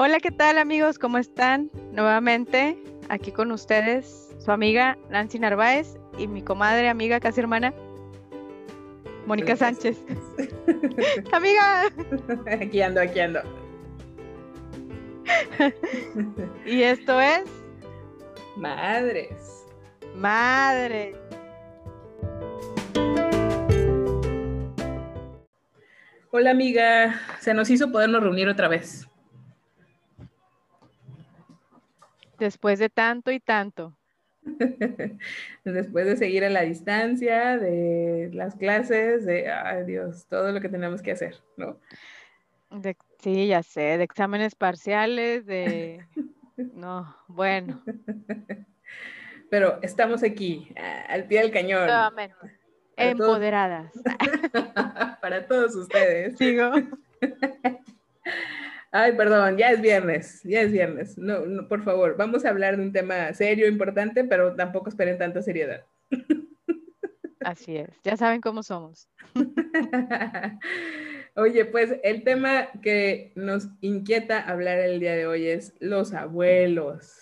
Hola, 0.00 0.20
¿qué 0.20 0.30
tal 0.30 0.58
amigos? 0.58 0.96
¿Cómo 0.96 1.18
están? 1.18 1.72
Nuevamente 1.90 2.80
aquí 3.08 3.32
con 3.32 3.50
ustedes, 3.50 4.32
su 4.38 4.52
amiga 4.52 4.96
Nancy 5.10 5.40
Narváez 5.40 5.96
y 6.16 6.28
mi 6.28 6.40
comadre, 6.40 6.88
amiga, 6.88 7.18
casi 7.18 7.40
hermana, 7.40 7.74
Mónica 9.26 9.56
Sánchez. 9.56 9.98
amiga. 11.32 11.86
Aquí 12.46 12.80
ando, 12.80 13.00
aquí 13.00 13.18
ando. 13.18 13.40
y 16.64 16.82
esto 16.82 17.20
es... 17.20 17.50
Madres. 18.54 19.66
Madre. 20.14 21.16
Hola 26.30 26.52
amiga, 26.52 27.20
se 27.40 27.52
nos 27.52 27.68
hizo 27.68 27.90
podernos 27.90 28.22
reunir 28.22 28.48
otra 28.48 28.68
vez. 28.68 29.08
Después 32.38 32.78
de 32.78 32.88
tanto 32.88 33.30
y 33.30 33.40
tanto. 33.40 33.96
Después 35.64 36.06
de 36.06 36.16
seguir 36.16 36.44
a 36.44 36.50
la 36.50 36.62
distancia, 36.62 37.58
de 37.58 38.30
las 38.32 38.54
clases, 38.54 39.26
de, 39.26 39.50
ay 39.50 39.84
Dios, 39.84 40.26
todo 40.28 40.52
lo 40.52 40.60
que 40.60 40.68
tenemos 40.68 41.02
que 41.02 41.12
hacer, 41.12 41.36
¿no? 41.56 41.78
sí, 43.18 43.46
ya 43.48 43.62
sé, 43.62 43.98
de 43.98 44.04
exámenes 44.04 44.54
parciales, 44.54 45.46
de... 45.46 46.04
No, 46.74 47.16
bueno. 47.28 47.82
Pero 49.50 49.78
estamos 49.82 50.22
aquí, 50.22 50.74
al 51.08 51.24
pie 51.24 51.40
del 51.40 51.50
cañón. 51.50 51.88
Empoderadas. 52.96 53.92
Para 55.22 55.46
todos 55.46 55.74
ustedes. 55.76 56.36
Sigo. 56.36 56.72
Ay, 58.90 59.12
perdón, 59.12 59.58
ya 59.58 59.70
es 59.70 59.80
viernes, 59.80 60.40
ya 60.44 60.62
es 60.62 60.72
viernes. 60.72 61.18
No, 61.18 61.68
por 61.68 61.82
favor, 61.82 62.16
vamos 62.16 62.44
a 62.44 62.48
hablar 62.48 62.76
de 62.76 62.82
un 62.82 62.92
tema 62.92 63.32
serio, 63.34 63.68
importante, 63.68 64.24
pero 64.24 64.54
tampoco 64.54 64.88
esperen 64.88 65.18
tanta 65.18 65.42
seriedad. 65.42 65.84
Así 67.40 67.76
es, 67.76 67.88
ya 68.02 68.16
saben 68.16 68.40
cómo 68.40 68.62
somos. 68.62 69.08
Oye, 71.36 71.66
pues 71.66 71.94
el 72.02 72.24
tema 72.24 72.68
que 72.82 73.32
nos 73.36 73.68
inquieta 73.80 74.40
hablar 74.40 74.78
el 74.78 74.98
día 74.98 75.14
de 75.14 75.26
hoy 75.26 75.46
es 75.46 75.74
los 75.78 76.12
abuelos. 76.12 77.12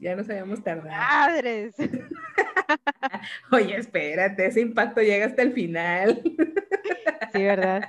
Ya 0.00 0.16
nos 0.16 0.28
habíamos 0.28 0.62
tardado. 0.62 0.90
¡Madres! 0.90 1.74
Oye, 3.52 3.76
espérate, 3.76 4.46
ese 4.46 4.60
impacto 4.60 5.00
llega 5.00 5.26
hasta 5.26 5.42
el 5.42 5.52
final. 5.52 6.20
Sí, 7.32 7.42
¿verdad? 7.42 7.88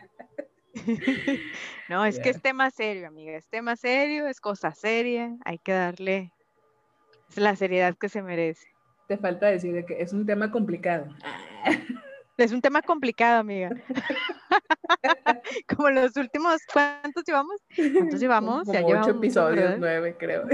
No, 1.90 2.04
es 2.04 2.20
que 2.20 2.30
es 2.30 2.42
tema 2.42 2.72
serio, 2.72 3.08
amiga, 3.08 3.38
es 3.38 3.48
tema 3.48 3.76
serio, 3.76 4.28
es 4.28 4.40
cosa 4.40 4.73
seria, 4.73 5.36
hay 5.45 5.59
que 5.59 5.72
darle 5.72 6.31
la 7.36 7.56
seriedad 7.56 7.95
que 7.95 8.09
se 8.09 8.23
merece. 8.23 8.68
Te 9.08 9.18
falta 9.18 9.48
decir 9.48 9.86
que 9.86 10.02
es 10.02 10.12
un 10.14 10.26
tema 10.26 10.52
complicado. 10.52 11.08
Es 12.38 12.52
un 12.52 12.59
tema 12.59 12.81
complicado, 12.81 13.40
amiga. 13.40 13.70
Como 15.73 15.90
los 15.90 16.18
últimos, 16.18 16.59
¿cuántos 16.73 17.23
llevamos? 17.26 17.62
¿Cuántos 17.94 18.20
llevamos? 18.20 18.68
Como 18.68 18.88
ocho 18.88 19.12
episodios, 19.12 19.76
nueve, 19.80 20.18
creo. 20.20 20.46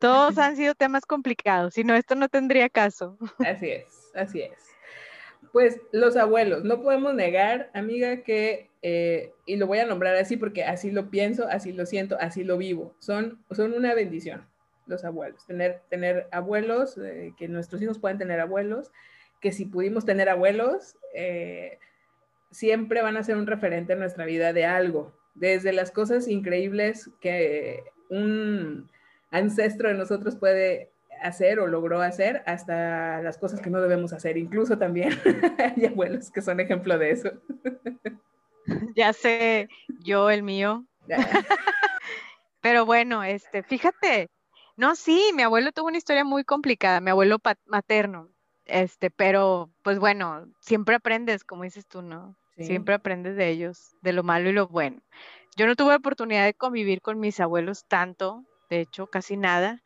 Todos 0.00 0.36
han 0.38 0.56
sido 0.56 0.74
temas 0.74 1.06
complicados, 1.06 1.74
si 1.74 1.84
no, 1.84 1.94
esto 1.94 2.16
no 2.16 2.28
tendría 2.28 2.68
caso. 2.68 3.16
Así 3.38 3.70
es, 3.70 4.10
así 4.16 4.42
es. 4.42 4.71
Pues 5.52 5.78
los 5.92 6.16
abuelos, 6.16 6.64
no 6.64 6.80
podemos 6.80 7.14
negar, 7.14 7.70
amiga, 7.74 8.22
que, 8.22 8.70
eh, 8.80 9.32
y 9.44 9.56
lo 9.56 9.66
voy 9.66 9.78
a 9.78 9.86
nombrar 9.86 10.16
así 10.16 10.36
porque 10.36 10.64
así 10.64 10.90
lo 10.90 11.10
pienso, 11.10 11.46
así 11.46 11.72
lo 11.72 11.84
siento, 11.84 12.16
así 12.18 12.42
lo 12.42 12.56
vivo, 12.56 12.94
son, 12.98 13.44
son 13.50 13.74
una 13.74 13.94
bendición 13.94 14.46
los 14.86 15.04
abuelos, 15.04 15.46
tener, 15.46 15.80
tener 15.88 16.26
abuelos, 16.32 16.98
eh, 16.98 17.34
que 17.36 17.48
nuestros 17.48 17.82
hijos 17.82 17.98
puedan 17.98 18.18
tener 18.18 18.40
abuelos, 18.40 18.90
que 19.40 19.52
si 19.52 19.64
pudimos 19.64 20.04
tener 20.04 20.28
abuelos, 20.28 20.96
eh, 21.14 21.78
siempre 22.50 23.02
van 23.02 23.16
a 23.16 23.24
ser 23.24 23.36
un 23.36 23.46
referente 23.46 23.94
en 23.94 23.98
nuestra 23.98 24.24
vida 24.24 24.52
de 24.52 24.64
algo, 24.64 25.16
desde 25.34 25.72
las 25.72 25.90
cosas 25.90 26.28
increíbles 26.28 27.10
que 27.20 27.82
un 28.10 28.88
ancestro 29.30 29.88
de 29.88 29.94
nosotros 29.94 30.36
puede 30.36 30.91
hacer 31.22 31.60
o 31.60 31.66
logró 31.66 32.00
hacer 32.02 32.42
hasta 32.46 33.22
las 33.22 33.38
cosas 33.38 33.60
que 33.60 33.70
no 33.70 33.80
debemos 33.80 34.12
hacer. 34.12 34.36
Incluso 34.36 34.78
también 34.78 35.10
hay 35.58 35.86
abuelos 35.86 36.30
que 36.30 36.42
son 36.42 36.60
ejemplo 36.60 36.98
de 36.98 37.10
eso. 37.10 37.30
Ya 38.94 39.12
sé, 39.12 39.68
yo 40.04 40.30
el 40.30 40.42
mío. 40.42 40.86
Pero 42.60 42.86
bueno, 42.86 43.24
este, 43.24 43.62
fíjate, 43.62 44.30
no, 44.76 44.94
sí, 44.94 45.32
mi 45.34 45.42
abuelo 45.42 45.72
tuvo 45.72 45.88
una 45.88 45.98
historia 45.98 46.24
muy 46.24 46.44
complicada, 46.44 47.00
mi 47.00 47.10
abuelo 47.10 47.38
materno, 47.66 48.30
este, 48.64 49.10
pero 49.10 49.70
pues 49.82 49.98
bueno, 49.98 50.46
siempre 50.60 50.94
aprendes, 50.94 51.44
como 51.44 51.64
dices 51.64 51.86
tú, 51.86 52.02
¿no? 52.02 52.36
Siempre 52.56 52.94
aprendes 52.94 53.34
de 53.34 53.48
ellos, 53.48 53.96
de 54.02 54.12
lo 54.12 54.22
malo 54.22 54.48
y 54.48 54.52
lo 54.52 54.68
bueno. 54.68 55.02
Yo 55.56 55.66
no 55.66 55.74
tuve 55.74 55.96
oportunidad 55.96 56.44
de 56.44 56.54
convivir 56.54 57.00
con 57.00 57.18
mis 57.18 57.40
abuelos 57.40 57.84
tanto, 57.88 58.44
de 58.70 58.80
hecho, 58.80 59.08
casi 59.08 59.36
nada, 59.36 59.82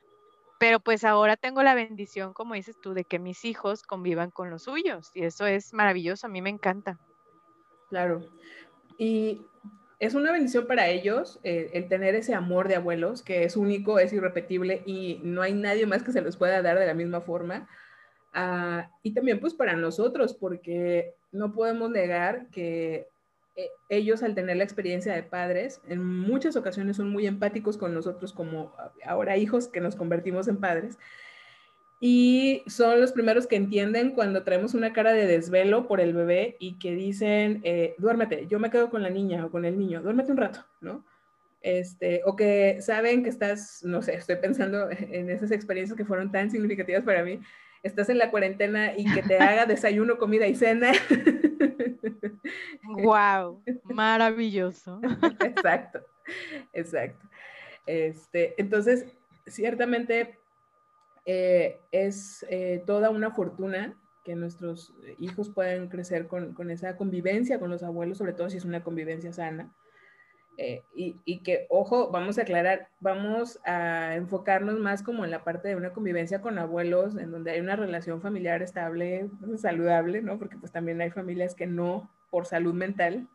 pero 0.58 0.80
pues 0.80 1.04
ahora 1.04 1.36
tengo 1.36 1.62
la 1.62 1.74
bendición, 1.74 2.32
como 2.32 2.54
dices 2.54 2.76
tú, 2.80 2.94
de 2.94 3.04
que 3.04 3.18
mis 3.18 3.44
hijos 3.44 3.82
convivan 3.82 4.30
con 4.30 4.50
los 4.50 4.64
suyos 4.64 5.10
y 5.14 5.24
eso 5.24 5.46
es 5.46 5.74
maravilloso, 5.74 6.26
a 6.26 6.30
mí 6.30 6.40
me 6.40 6.50
encanta. 6.50 6.98
Claro. 7.88 8.26
Y 8.98 9.42
es 9.98 10.14
una 10.14 10.32
bendición 10.32 10.66
para 10.66 10.88
ellos 10.88 11.40
eh, 11.42 11.70
el 11.74 11.88
tener 11.88 12.14
ese 12.14 12.34
amor 12.34 12.68
de 12.68 12.76
abuelos 12.76 13.22
que 13.22 13.44
es 13.44 13.56
único, 13.56 13.98
es 13.98 14.12
irrepetible 14.12 14.82
y 14.86 15.20
no 15.22 15.42
hay 15.42 15.54
nadie 15.54 15.86
más 15.86 16.02
que 16.02 16.12
se 16.12 16.22
los 16.22 16.36
pueda 16.36 16.62
dar 16.62 16.78
de 16.78 16.86
la 16.86 16.94
misma 16.94 17.20
forma. 17.20 17.68
Ah, 18.32 18.90
y 19.02 19.14
también 19.14 19.40
pues 19.40 19.54
para 19.54 19.74
nosotros, 19.74 20.34
porque 20.34 21.14
no 21.32 21.52
podemos 21.54 21.90
negar 21.90 22.48
que 22.50 23.08
ellos 23.88 24.22
al 24.22 24.34
tener 24.34 24.56
la 24.56 24.64
experiencia 24.64 25.14
de 25.14 25.22
padres, 25.22 25.80
en 25.88 26.04
muchas 26.04 26.56
ocasiones 26.56 26.96
son 26.96 27.10
muy 27.10 27.26
empáticos 27.26 27.78
con 27.78 27.94
nosotros 27.94 28.32
como 28.32 28.74
ahora 29.04 29.36
hijos 29.36 29.68
que 29.68 29.80
nos 29.80 29.96
convertimos 29.96 30.48
en 30.48 30.58
padres. 30.58 30.98
Y 31.98 32.62
son 32.66 33.00
los 33.00 33.12
primeros 33.12 33.46
que 33.46 33.56
entienden 33.56 34.10
cuando 34.10 34.42
traemos 34.42 34.74
una 34.74 34.92
cara 34.92 35.14
de 35.14 35.26
desvelo 35.26 35.88
por 35.88 36.00
el 36.00 36.12
bebé 36.12 36.56
y 36.58 36.78
que 36.78 36.94
dicen, 36.94 37.62
eh, 37.64 37.94
duérmete, 37.96 38.46
yo 38.48 38.58
me 38.58 38.70
quedo 38.70 38.90
con 38.90 39.02
la 39.02 39.08
niña 39.08 39.46
o 39.46 39.50
con 39.50 39.64
el 39.64 39.78
niño, 39.78 40.02
duérmete 40.02 40.30
un 40.30 40.36
rato, 40.36 40.60
¿no? 40.82 41.06
Este, 41.62 42.20
o 42.26 42.36
que 42.36 42.82
saben 42.82 43.22
que 43.22 43.30
estás, 43.30 43.82
no 43.82 44.02
sé, 44.02 44.14
estoy 44.14 44.36
pensando 44.36 44.90
en 44.90 45.30
esas 45.30 45.50
experiencias 45.50 45.96
que 45.96 46.04
fueron 46.04 46.30
tan 46.30 46.50
significativas 46.50 47.02
para 47.02 47.24
mí, 47.24 47.40
estás 47.82 48.10
en 48.10 48.18
la 48.18 48.30
cuarentena 48.30 48.92
y 48.96 49.10
que 49.12 49.22
te 49.22 49.38
haga 49.38 49.64
desayuno, 49.64 50.18
comida 50.18 50.46
y 50.46 50.54
cena. 50.54 50.92
Wow, 52.84 53.62
maravilloso. 53.84 55.00
Exacto, 55.40 56.00
exacto. 56.72 57.28
Este, 57.86 58.54
entonces, 58.60 59.06
ciertamente 59.46 60.38
eh, 61.24 61.78
es 61.92 62.44
eh, 62.48 62.82
toda 62.86 63.10
una 63.10 63.30
fortuna 63.30 63.94
que 64.24 64.34
nuestros 64.34 64.92
hijos 65.18 65.50
puedan 65.50 65.88
crecer 65.88 66.26
con, 66.26 66.52
con, 66.52 66.70
esa 66.70 66.96
convivencia 66.96 67.60
con 67.60 67.70
los 67.70 67.84
abuelos, 67.84 68.18
sobre 68.18 68.32
todo 68.32 68.50
si 68.50 68.56
es 68.56 68.64
una 68.64 68.82
convivencia 68.82 69.32
sana. 69.32 69.72
Eh, 70.58 70.82
y, 70.94 71.38
que, 71.40 71.66
ojo, 71.68 72.10
vamos 72.10 72.38
a 72.38 72.42
aclarar, 72.42 72.88
vamos 73.00 73.60
a 73.66 74.14
enfocarnos 74.14 74.78
más 74.78 75.02
como 75.02 75.24
en 75.24 75.30
la 75.30 75.44
parte 75.44 75.68
de 75.68 75.76
una 75.76 75.92
convivencia 75.92 76.40
con 76.40 76.58
abuelos, 76.58 77.16
en 77.16 77.30
donde 77.30 77.50
hay 77.50 77.60
una 77.60 77.76
relación 77.76 78.22
familiar 78.22 78.62
estable, 78.62 79.28
saludable, 79.58 80.22
¿no? 80.22 80.38
Porque 80.38 80.56
pues 80.56 80.72
también 80.72 81.00
hay 81.02 81.10
familias 81.10 81.54
que 81.54 81.66
no, 81.66 82.10
por 82.30 82.47
salud 82.47 82.72
mental, 82.72 83.28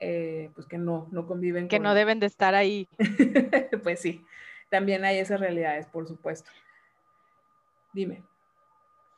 eh, 0.00 0.50
pues 0.54 0.66
que 0.66 0.78
no, 0.78 1.06
no 1.10 1.26
conviven. 1.26 1.68
Que 1.68 1.80
no 1.80 1.92
deben 1.92 2.18
de 2.18 2.26
estar 2.26 2.54
ahí. 2.54 2.88
pues 3.82 4.00
sí, 4.00 4.24
también 4.70 5.04
hay 5.04 5.18
esas 5.18 5.40
realidades, 5.40 5.86
por 5.86 6.08
supuesto. 6.08 6.50
Dime. 7.92 8.22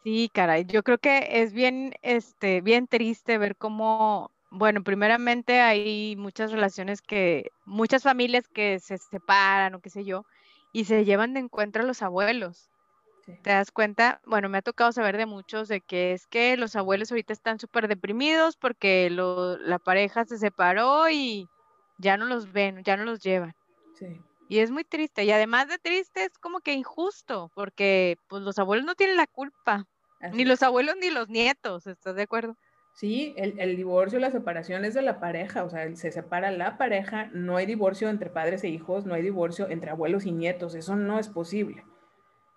Sí, 0.02 0.30
caray, 0.32 0.64
yo 0.64 0.82
creo 0.82 0.98
que 0.98 1.42
es 1.42 1.52
bien, 1.52 1.92
este, 2.02 2.60
bien 2.60 2.88
triste 2.88 3.38
ver 3.38 3.54
cómo 3.54 4.32
bueno, 4.50 4.82
primeramente 4.82 5.60
hay 5.60 6.16
muchas 6.16 6.52
relaciones 6.52 7.02
que, 7.02 7.50
muchas 7.64 8.02
familias 8.02 8.48
que 8.48 8.80
se 8.80 8.98
separan 8.98 9.74
o 9.74 9.80
qué 9.80 9.90
sé 9.90 10.04
yo, 10.04 10.24
y 10.72 10.84
se 10.84 11.04
llevan 11.04 11.34
de 11.34 11.40
encuentro 11.40 11.82
a 11.82 11.86
los 11.86 12.02
abuelos. 12.02 12.70
¿Te 13.42 13.50
das 13.50 13.70
cuenta? 13.70 14.20
Bueno, 14.26 14.48
me 14.48 14.58
ha 14.58 14.62
tocado 14.62 14.90
saber 14.90 15.16
de 15.16 15.26
muchos 15.26 15.68
de 15.68 15.80
que 15.80 16.12
es 16.12 16.26
que 16.26 16.56
los 16.56 16.74
abuelos 16.74 17.12
ahorita 17.12 17.32
están 17.32 17.60
súper 17.60 17.86
deprimidos 17.86 18.56
porque 18.56 19.08
la 19.08 19.78
pareja 19.78 20.24
se 20.24 20.36
separó 20.36 21.08
y 21.08 21.48
ya 21.98 22.16
no 22.16 22.24
los 22.24 22.50
ven, 22.50 22.82
ya 22.82 22.96
no 22.96 23.04
los 23.04 23.20
llevan. 23.20 23.54
Sí. 23.94 24.20
Y 24.48 24.58
es 24.58 24.72
muy 24.72 24.82
triste. 24.82 25.22
Y 25.22 25.30
además 25.30 25.68
de 25.68 25.78
triste, 25.78 26.24
es 26.24 26.36
como 26.38 26.58
que 26.58 26.72
injusto, 26.72 27.52
porque 27.54 28.16
pues 28.28 28.42
los 28.42 28.58
abuelos 28.58 28.84
no 28.84 28.96
tienen 28.96 29.16
la 29.16 29.28
culpa. 29.28 29.86
Ni 30.32 30.44
los 30.44 30.62
abuelos 30.64 30.96
ni 31.00 31.10
los 31.10 31.28
nietos, 31.28 31.86
¿estás 31.86 32.16
de 32.16 32.22
acuerdo? 32.22 32.56
Sí, 32.92 33.34
el, 33.36 33.76
divorcio, 33.76 34.18
la 34.18 34.30
separación 34.30 34.84
es 34.84 34.94
de 34.94 35.02
la 35.02 35.20
pareja, 35.20 35.64
o 35.64 35.70
sea, 35.70 35.94
se 35.96 36.12
separa 36.12 36.50
la 36.50 36.76
pareja, 36.76 37.30
no 37.32 37.56
hay 37.56 37.64
divorcio 37.64 38.10
entre 38.10 38.28
padres 38.28 38.62
e 38.64 38.68
hijos, 38.68 39.06
no 39.06 39.14
hay 39.14 39.22
divorcio 39.22 39.70
entre 39.70 39.90
abuelos 39.90 40.26
y 40.26 40.32
nietos, 40.32 40.74
eso 40.74 40.96
no 40.96 41.18
es 41.18 41.28
posible. 41.28 41.84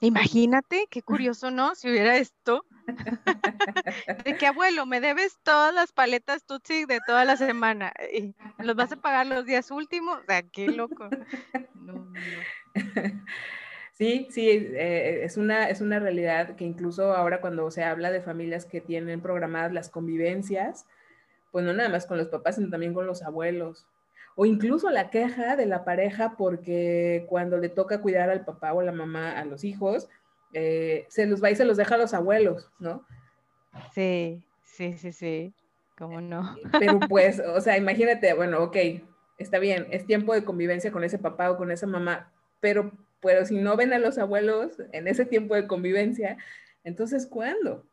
Imagínate, 0.01 0.88
qué 0.89 1.01
curioso, 1.01 1.50
¿no? 1.50 1.75
Si 1.75 1.89
hubiera 1.89 2.18
esto. 2.18 2.65
de 4.25 4.35
que 4.38 4.47
abuelo, 4.47 4.85
me 4.85 5.00
debes 5.00 5.39
todas 5.44 5.74
las 5.74 5.94
paletas 5.94 6.44
Tutsi 6.45 6.83
de 6.83 7.00
toda 7.07 7.24
la 7.24 7.38
semana 7.38 7.94
y 8.13 8.36
los 8.57 8.75
vas 8.75 8.91
a 8.91 8.97
pagar 8.97 9.27
los 9.27 9.45
días 9.45 9.71
últimos, 9.71 10.19
o 10.19 10.25
sea, 10.27 10.44
qué 10.44 10.68
loco. 10.68 11.07
Sí, 13.93 14.27
sí, 14.31 14.49
eh, 14.49 15.23
es, 15.23 15.37
una, 15.37 15.69
es 15.69 15.79
una 15.79 15.99
realidad 15.99 16.55
que 16.55 16.65
incluso 16.65 17.13
ahora 17.13 17.41
cuando 17.41 17.69
se 17.69 17.83
habla 17.83 18.11
de 18.11 18.21
familias 18.21 18.65
que 18.65 18.81
tienen 18.81 19.21
programadas 19.21 19.71
las 19.71 19.89
convivencias, 19.89 20.87
pues 21.51 21.63
no 21.63 21.73
nada 21.73 21.89
más 21.89 22.07
con 22.07 22.17
los 22.17 22.29
papás, 22.29 22.55
sino 22.55 22.71
también 22.71 22.95
con 22.95 23.05
los 23.05 23.21
abuelos. 23.21 23.85
O 24.35 24.47
incluso 24.47 24.89
la 24.89 25.11
queja 25.11 25.55
de 25.55 25.67
la 25.67 25.85
pareja 25.85 26.35
porque 26.37 27.27
cuando 27.29 27.59
le 27.59 27.69
toca 27.69 28.01
cuidar 28.01 28.31
al 28.31 28.43
papá 28.43 28.73
o 28.73 28.79
a 28.79 28.83
la 28.83 28.91
mamá 28.91 29.37
a 29.37 29.45
los 29.45 29.63
hijos, 29.63 30.09
eh, 30.53 31.05
se 31.09 31.27
los 31.27 31.43
va 31.43 31.51
y 31.51 31.55
se 31.55 31.65
los 31.65 31.77
deja 31.77 31.93
a 31.93 31.99
los 31.99 32.15
abuelos, 32.15 32.71
¿no? 32.79 33.05
Sí, 33.93 34.43
sí, 34.63 34.97
sí, 34.97 35.11
sí, 35.11 35.53
¿cómo 35.95 36.19
no? 36.19 36.55
Pero 36.79 36.99
pues, 36.99 37.39
o 37.39 37.61
sea, 37.61 37.77
imagínate, 37.77 38.33
bueno, 38.33 38.63
ok, 38.63 38.77
está 39.37 39.59
bien, 39.59 39.85
es 39.91 40.07
tiempo 40.07 40.33
de 40.33 40.43
convivencia 40.43 40.91
con 40.91 41.03
ese 41.03 41.19
papá 41.19 41.51
o 41.51 41.57
con 41.57 41.69
esa 41.69 41.85
mamá, 41.85 42.31
pero 42.59 42.91
pero 43.23 43.45
si 43.45 43.57
no 43.57 43.75
ven 43.75 43.93
a 43.93 43.99
los 43.99 44.17
abuelos 44.17 44.77
en 44.91 45.07
ese 45.07 45.25
tiempo 45.25 45.55
de 45.55 45.67
convivencia, 45.67 46.37
entonces 46.83 47.25
¿cuándo? 47.25 47.87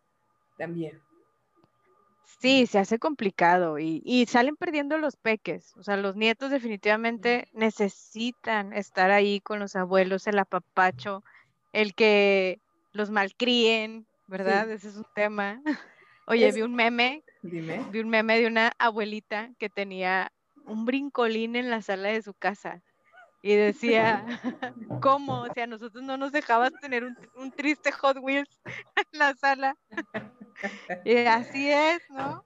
También. 0.58 1.00
Sí, 2.40 2.66
se 2.66 2.78
hace 2.78 2.98
complicado 2.98 3.78
y, 3.78 4.26
salen 4.26 4.56
perdiendo 4.56 4.98
los 4.98 5.16
peques. 5.16 5.76
O 5.76 5.82
sea, 5.82 5.96
los 5.96 6.16
nietos 6.16 6.50
definitivamente 6.50 7.48
necesitan 7.52 8.72
estar 8.72 9.10
ahí 9.10 9.40
con 9.40 9.58
los 9.58 9.76
abuelos, 9.76 10.26
el 10.26 10.38
apapacho, 10.38 11.22
el 11.72 11.94
que 11.94 12.58
los 12.92 13.10
malcríen, 13.10 14.06
¿verdad? 14.26 14.70
Ese 14.70 14.88
es 14.88 14.96
un 14.96 15.06
tema. 15.14 15.62
Oye, 16.26 16.50
vi 16.52 16.62
un 16.62 16.74
meme, 16.74 17.24
Dime. 17.42 17.84
vi 17.90 18.00
un 18.00 18.08
meme 18.08 18.40
de 18.40 18.46
una 18.46 18.72
abuelita 18.78 19.50
que 19.58 19.68
tenía 19.68 20.32
un 20.64 20.84
brincolín 20.86 21.56
en 21.56 21.68
la 21.68 21.82
sala 21.82 22.08
de 22.08 22.22
su 22.22 22.32
casa 22.32 22.82
y 23.42 23.54
decía, 23.56 24.24
¿cómo? 25.00 25.42
O 25.42 25.52
sea, 25.54 25.66
nosotros 25.66 26.02
no 26.04 26.16
nos 26.16 26.32
dejabas 26.32 26.72
tener 26.80 27.04
un, 27.04 27.50
triste 27.52 27.90
Hot 27.92 28.18
Wheels 28.20 28.60
en 28.66 29.18
la 29.18 29.34
sala. 29.34 29.76
Y 31.04 31.16
así 31.16 31.70
es, 31.70 32.02
¿no? 32.10 32.44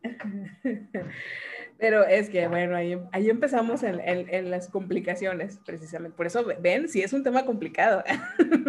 Pero 1.78 2.04
es 2.04 2.30
que, 2.30 2.46
bueno, 2.46 2.76
ahí, 2.76 2.96
ahí 3.12 3.28
empezamos 3.28 3.82
en, 3.82 4.00
en, 4.00 4.50
las 4.50 4.68
complicaciones, 4.68 5.58
precisamente. 5.66 6.16
Por 6.16 6.26
eso, 6.26 6.44
ven, 6.60 6.88
sí 6.88 7.02
es 7.02 7.12
un 7.12 7.24
tema 7.24 7.44
complicado. 7.44 8.04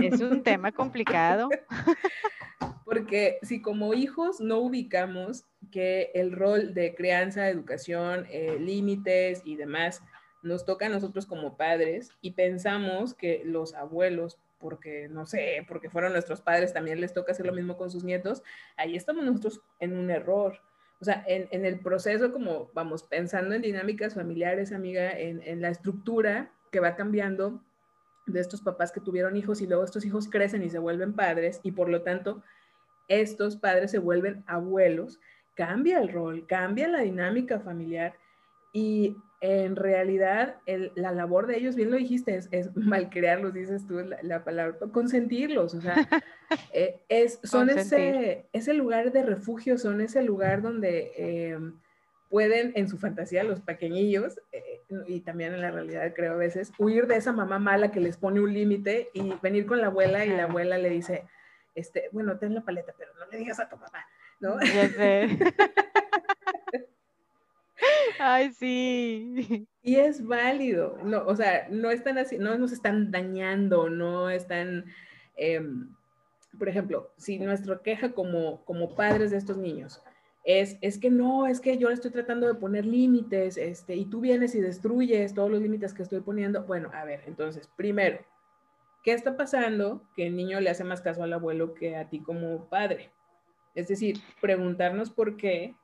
Es 0.01 0.19
un 0.19 0.41
tema 0.41 0.71
complicado. 0.71 1.49
Porque 2.83 3.37
si 3.43 3.61
como 3.61 3.93
hijos 3.93 4.39
no 4.39 4.57
ubicamos 4.59 5.45
que 5.71 6.11
el 6.15 6.31
rol 6.31 6.73
de 6.73 6.95
crianza, 6.95 7.49
educación, 7.49 8.25
eh, 8.29 8.57
límites 8.59 9.41
y 9.45 9.55
demás 9.55 10.01
nos 10.45 10.63
toca 10.63 10.85
a 10.85 10.89
nosotros 10.89 11.25
como 11.25 11.57
padres 11.57 12.11
y 12.21 12.31
pensamos 12.31 13.15
que 13.15 13.41
los 13.45 13.73
abuelos, 13.73 14.39
porque 14.59 15.09
no 15.09 15.25
sé, 15.25 15.65
porque 15.67 15.89
fueron 15.89 16.13
nuestros 16.13 16.39
padres, 16.39 16.71
también 16.71 17.01
les 17.01 17.13
toca 17.13 17.31
hacer 17.31 17.47
lo 17.47 17.53
mismo 17.53 17.77
con 17.77 17.89
sus 17.89 18.03
nietos, 18.03 18.43
ahí 18.77 18.95
estamos 18.95 19.25
nosotros 19.25 19.61
en 19.79 19.97
un 19.97 20.11
error. 20.11 20.59
O 21.01 21.05
sea, 21.05 21.25
en, 21.27 21.65
el 21.65 21.79
proceso, 21.79 22.31
como 22.31 22.69
vamos 22.73 23.03
pensando 23.03 23.55
en 23.55 23.63
dinámicas 23.63 24.13
familiares, 24.13 24.71
amiga, 24.71 25.11
en, 25.11 25.41
en 25.43 25.61
la 25.61 25.69
estructura 25.69 26.51
que 26.71 26.79
va 26.79 26.95
cambiando 26.95 27.61
de 28.27 28.39
estos 28.39 28.61
papás 28.61 28.91
que 28.91 29.01
tuvieron 29.01 29.35
hijos 29.35 29.61
y 29.61 29.67
luego 29.67 29.83
estos 29.83 30.05
hijos 30.05 30.29
crecen 30.29 30.63
y 30.63 30.69
se 30.69 30.79
vuelven 30.79 31.13
padres 31.13 31.59
y 31.63 31.71
por 31.71 31.89
lo 31.89 32.03
tanto 32.03 32.43
estos 33.07 33.57
padres 33.57 33.91
se 33.91 33.99
vuelven 33.99 34.43
abuelos, 34.47 35.19
cambia 35.55 35.99
el 35.99 36.09
rol, 36.09 36.45
cambia 36.47 36.87
la 36.87 37.01
dinámica 37.01 37.59
familiar 37.59 38.15
y 38.73 39.17
en 39.41 39.75
realidad 39.75 40.57
la 40.95 41.11
labor 41.11 41.47
de 41.47 41.57
ellos, 41.57 41.75
bien 41.75 41.91
lo 41.91 41.97
dijiste, 41.97 42.35
es, 42.35 42.47
es 42.51 42.69
malcriarlos, 42.75 43.53
dices 43.53 43.85
tú 43.87 43.99
la, 44.21 44.43
palabra, 44.43 44.77
consentirlos, 44.91 45.73
o 45.73 45.81
sea, 45.81 45.95
eh, 46.73 47.01
es, 47.09 47.39
son 47.43 47.69
ese, 47.69 48.47
ese 48.53 48.73
lugar 48.73 49.11
de 49.11 49.23
refugio, 49.23 49.77
son 49.77 50.01
ese 50.01 50.23
lugar 50.23 50.61
donde 50.61 51.11
eh, 51.17 51.59
pueden 52.29 52.73
en 52.75 52.89
su 52.89 52.97
fantasía 52.97 53.43
los 53.43 53.61
pequeñillos, 53.61 54.39
eh, 54.51 54.81
y 55.07 55.21
también 55.21 55.53
en 55.53 55.61
la 55.61 55.71
realidad 55.71 56.13
creo 56.15 56.33
a 56.33 56.37
veces, 56.37 56.71
huir 56.77 57.07
de 57.07 57.17
esa 57.17 57.31
mamá 57.31 57.59
mala 57.59 57.91
que 57.91 57.99
les 57.99 58.17
pone 58.17 58.39
un 58.39 58.53
límite 58.53 59.09
y 59.13 59.33
venir 59.41 59.65
con 59.65 59.81
la 59.81 59.87
abuela 59.87 60.25
y 60.25 60.29
la 60.29 60.43
abuela 60.43 60.77
le 60.77 60.89
dice, 60.89 61.25
este, 61.75 62.09
bueno, 62.11 62.37
ten 62.37 62.53
la 62.53 62.63
paleta, 62.63 62.93
pero 62.97 63.11
no 63.19 63.25
le 63.27 63.37
digas 63.37 63.59
a 63.59 63.67
tu 63.67 63.75
mamá, 63.75 64.05
¿no? 64.39 64.59
Ya 64.61 64.89
sé. 64.89 65.27
Ay, 68.19 68.51
sí. 68.53 69.67
Y 69.81 69.95
es 69.95 70.25
válido, 70.25 70.97
no, 71.03 71.25
o 71.25 71.35
sea, 71.35 71.67
no 71.69 71.91
están 71.91 72.17
así, 72.17 72.37
no 72.37 72.57
nos 72.57 72.71
están 72.71 73.11
dañando, 73.11 73.89
no 73.89 74.29
están, 74.29 74.85
em, 75.35 75.93
por 76.57 76.69
ejemplo, 76.69 77.11
si 77.17 77.37
nuestra 77.39 77.81
queja 77.81 78.13
como, 78.13 78.63
como 78.65 78.95
padres 78.95 79.31
de 79.31 79.37
estos 79.37 79.57
niños 79.57 80.01
es, 80.45 80.77
es 80.81 80.99
que 80.99 81.09
no, 81.09 81.47
es 81.47 81.59
que 81.59 81.77
yo 81.77 81.89
le 81.89 81.95
estoy 81.95 82.11
tratando 82.11 82.47
de 82.47 82.53
poner 82.53 82.85
límites, 82.85 83.57
este, 83.57 83.95
y 83.95 84.05
tú 84.05 84.21
vienes 84.21 84.53
y 84.55 84.61
destruyes 84.61 85.33
todos 85.33 85.49
los 85.49 85.61
límites 85.61 85.93
que 85.93 86.03
estoy 86.03 86.21
poniendo, 86.21 86.63
bueno, 86.63 86.91
a 86.93 87.03
ver, 87.03 87.23
entonces, 87.25 87.67
primero, 87.75 88.19
¿qué 89.03 89.13
está 89.13 89.35
pasando 89.35 90.07
que 90.15 90.27
el 90.27 90.35
niño 90.35 90.59
le 90.59 90.69
hace 90.69 90.83
más 90.83 91.01
caso 91.01 91.23
al 91.23 91.33
abuelo 91.33 91.73
que 91.73 91.95
a 91.95 92.09
ti 92.09 92.21
como 92.21 92.69
padre? 92.69 93.11
Es 93.73 93.87
decir, 93.87 94.17
preguntarnos 94.39 95.09
por 95.09 95.35
qué 95.35 95.75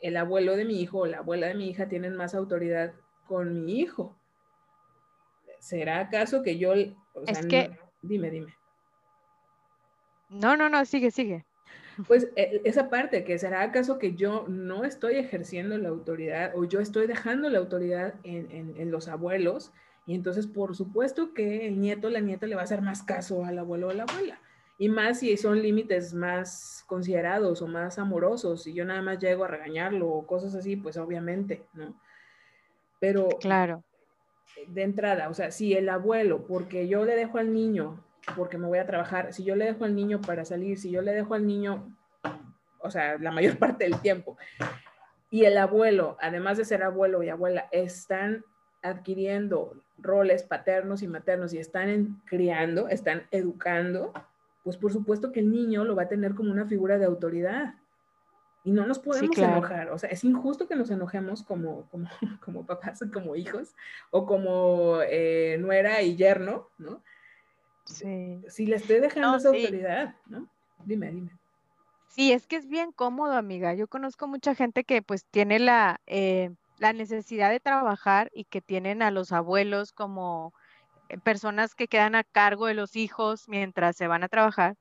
el 0.00 0.16
abuelo 0.16 0.56
de 0.56 0.64
mi 0.64 0.80
hijo 0.80 1.00
o 1.00 1.06
la 1.06 1.18
abuela 1.18 1.48
de 1.48 1.54
mi 1.54 1.68
hija 1.68 1.88
tienen 1.88 2.16
más 2.16 2.34
autoridad 2.34 2.94
con 3.26 3.64
mi 3.64 3.80
hijo. 3.80 4.18
¿Será 5.58 6.00
acaso 6.00 6.42
que 6.42 6.58
yo... 6.58 6.74
es 6.74 7.46
que... 7.48 7.76
dime, 8.02 8.30
dime. 8.30 8.54
No, 10.28 10.56
no, 10.56 10.68
no, 10.68 10.84
sigue, 10.84 11.10
sigue. 11.10 11.44
Pues 12.06 12.28
e, 12.36 12.60
esa 12.64 12.90
parte, 12.90 13.24
que 13.24 13.38
será 13.38 13.62
acaso 13.62 13.98
que 13.98 14.14
yo 14.14 14.46
no 14.48 14.84
estoy 14.84 15.16
ejerciendo 15.16 15.78
la 15.78 15.90
autoridad 15.90 16.52
o 16.54 16.64
yo 16.64 16.80
estoy 16.80 17.06
dejando 17.06 17.48
la 17.48 17.58
autoridad 17.58 18.14
en, 18.24 18.74
en 18.76 18.90
los 18.90 19.08
abuelos 19.08 19.72
y 20.06 20.14
entonces 20.14 20.46
por 20.46 20.76
supuesto 20.76 21.32
que 21.32 21.66
el 21.66 21.80
nieto, 21.80 22.10
la 22.10 22.20
nieta 22.20 22.46
le 22.46 22.56
va 22.56 22.62
a 22.62 22.64
hacer 22.64 22.82
más 22.82 23.02
caso 23.02 23.44
al 23.44 23.58
abuelo 23.58 23.88
o 23.88 23.90
a 23.90 23.94
la 23.94 24.02
abuela. 24.04 24.40
Y 24.76 24.88
más 24.88 25.20
si 25.20 25.36
son 25.36 25.62
límites 25.62 26.14
más 26.14 26.84
considerados 26.86 27.62
o 27.62 27.68
más 27.68 27.98
amorosos, 27.98 28.66
y 28.66 28.74
yo 28.74 28.84
nada 28.84 29.02
más 29.02 29.18
llego 29.18 29.44
a 29.44 29.48
regañarlo 29.48 30.08
o 30.08 30.26
cosas 30.26 30.54
así, 30.54 30.76
pues 30.76 30.96
obviamente, 30.96 31.64
¿no? 31.74 31.94
Pero 32.98 33.28
claro. 33.40 33.84
De 34.68 34.82
entrada, 34.82 35.28
o 35.28 35.34
sea, 35.34 35.50
si 35.50 35.74
el 35.74 35.88
abuelo, 35.88 36.46
porque 36.46 36.88
yo 36.88 37.04
le 37.04 37.16
dejo 37.16 37.38
al 37.38 37.52
niño, 37.52 38.02
porque 38.36 38.58
me 38.58 38.66
voy 38.66 38.78
a 38.78 38.86
trabajar, 38.86 39.32
si 39.32 39.44
yo 39.44 39.56
le 39.56 39.66
dejo 39.66 39.84
al 39.84 39.94
niño 39.94 40.20
para 40.20 40.44
salir, 40.44 40.78
si 40.78 40.90
yo 40.90 41.02
le 41.02 41.12
dejo 41.12 41.34
al 41.34 41.46
niño, 41.46 41.96
o 42.80 42.90
sea, 42.90 43.18
la 43.18 43.30
mayor 43.30 43.58
parte 43.58 43.84
del 43.84 44.00
tiempo, 44.00 44.36
y 45.30 45.44
el 45.44 45.58
abuelo, 45.58 46.16
además 46.20 46.58
de 46.58 46.64
ser 46.64 46.82
abuelo 46.82 47.22
y 47.22 47.28
abuela, 47.28 47.68
están 47.72 48.44
adquiriendo 48.82 49.82
roles 49.98 50.44
paternos 50.44 51.02
y 51.02 51.08
maternos 51.08 51.52
y 51.54 51.58
están 51.58 52.22
criando, 52.26 52.88
están 52.88 53.26
educando, 53.30 54.12
pues 54.64 54.78
por 54.78 54.92
supuesto 54.92 55.30
que 55.30 55.40
el 55.40 55.50
niño 55.50 55.84
lo 55.84 55.94
va 55.94 56.04
a 56.04 56.08
tener 56.08 56.34
como 56.34 56.50
una 56.50 56.66
figura 56.66 56.98
de 56.98 57.04
autoridad. 57.04 57.74
Y 58.64 58.72
no 58.72 58.86
nos 58.86 58.98
podemos 58.98 59.36
enojar. 59.36 59.90
O 59.90 59.98
sea, 59.98 60.08
es 60.08 60.24
injusto 60.24 60.66
que 60.66 60.74
nos 60.74 60.90
enojemos 60.90 61.42
como, 61.42 61.86
como, 61.90 62.08
como 62.44 62.64
papás, 62.64 63.04
como 63.12 63.36
hijos, 63.36 63.76
o 64.10 64.24
como 64.24 65.00
eh, 65.02 65.58
nuera 65.60 66.00
y 66.00 66.16
yerno, 66.16 66.70
¿no? 66.78 67.02
Sí. 67.84 68.42
Si 68.48 68.64
le 68.64 68.76
estoy 68.76 69.00
dejando 69.00 69.36
esa 69.36 69.50
autoridad, 69.50 70.16
¿no? 70.24 70.48
Dime, 70.86 71.10
dime. 71.10 71.38
Sí, 72.08 72.32
es 72.32 72.46
que 72.46 72.56
es 72.56 72.66
bien 72.66 72.90
cómodo, 72.92 73.34
amiga. 73.34 73.74
Yo 73.74 73.86
conozco 73.86 74.26
mucha 74.26 74.54
gente 74.54 74.84
que 74.84 75.02
pues 75.02 75.26
tiene 75.26 75.58
la, 75.58 76.00
eh, 76.06 76.54
la 76.78 76.94
necesidad 76.94 77.50
de 77.50 77.60
trabajar 77.60 78.30
y 78.32 78.44
que 78.44 78.62
tienen 78.62 79.02
a 79.02 79.10
los 79.10 79.32
abuelos 79.32 79.92
como 79.92 80.54
personas 81.22 81.74
que 81.74 81.88
quedan 81.88 82.14
a 82.14 82.24
cargo 82.24 82.66
de 82.66 82.74
los 82.74 82.96
hijos 82.96 83.48
mientras 83.48 83.96
se 83.96 84.06
van 84.06 84.24
a 84.24 84.28
trabajar. 84.28 84.76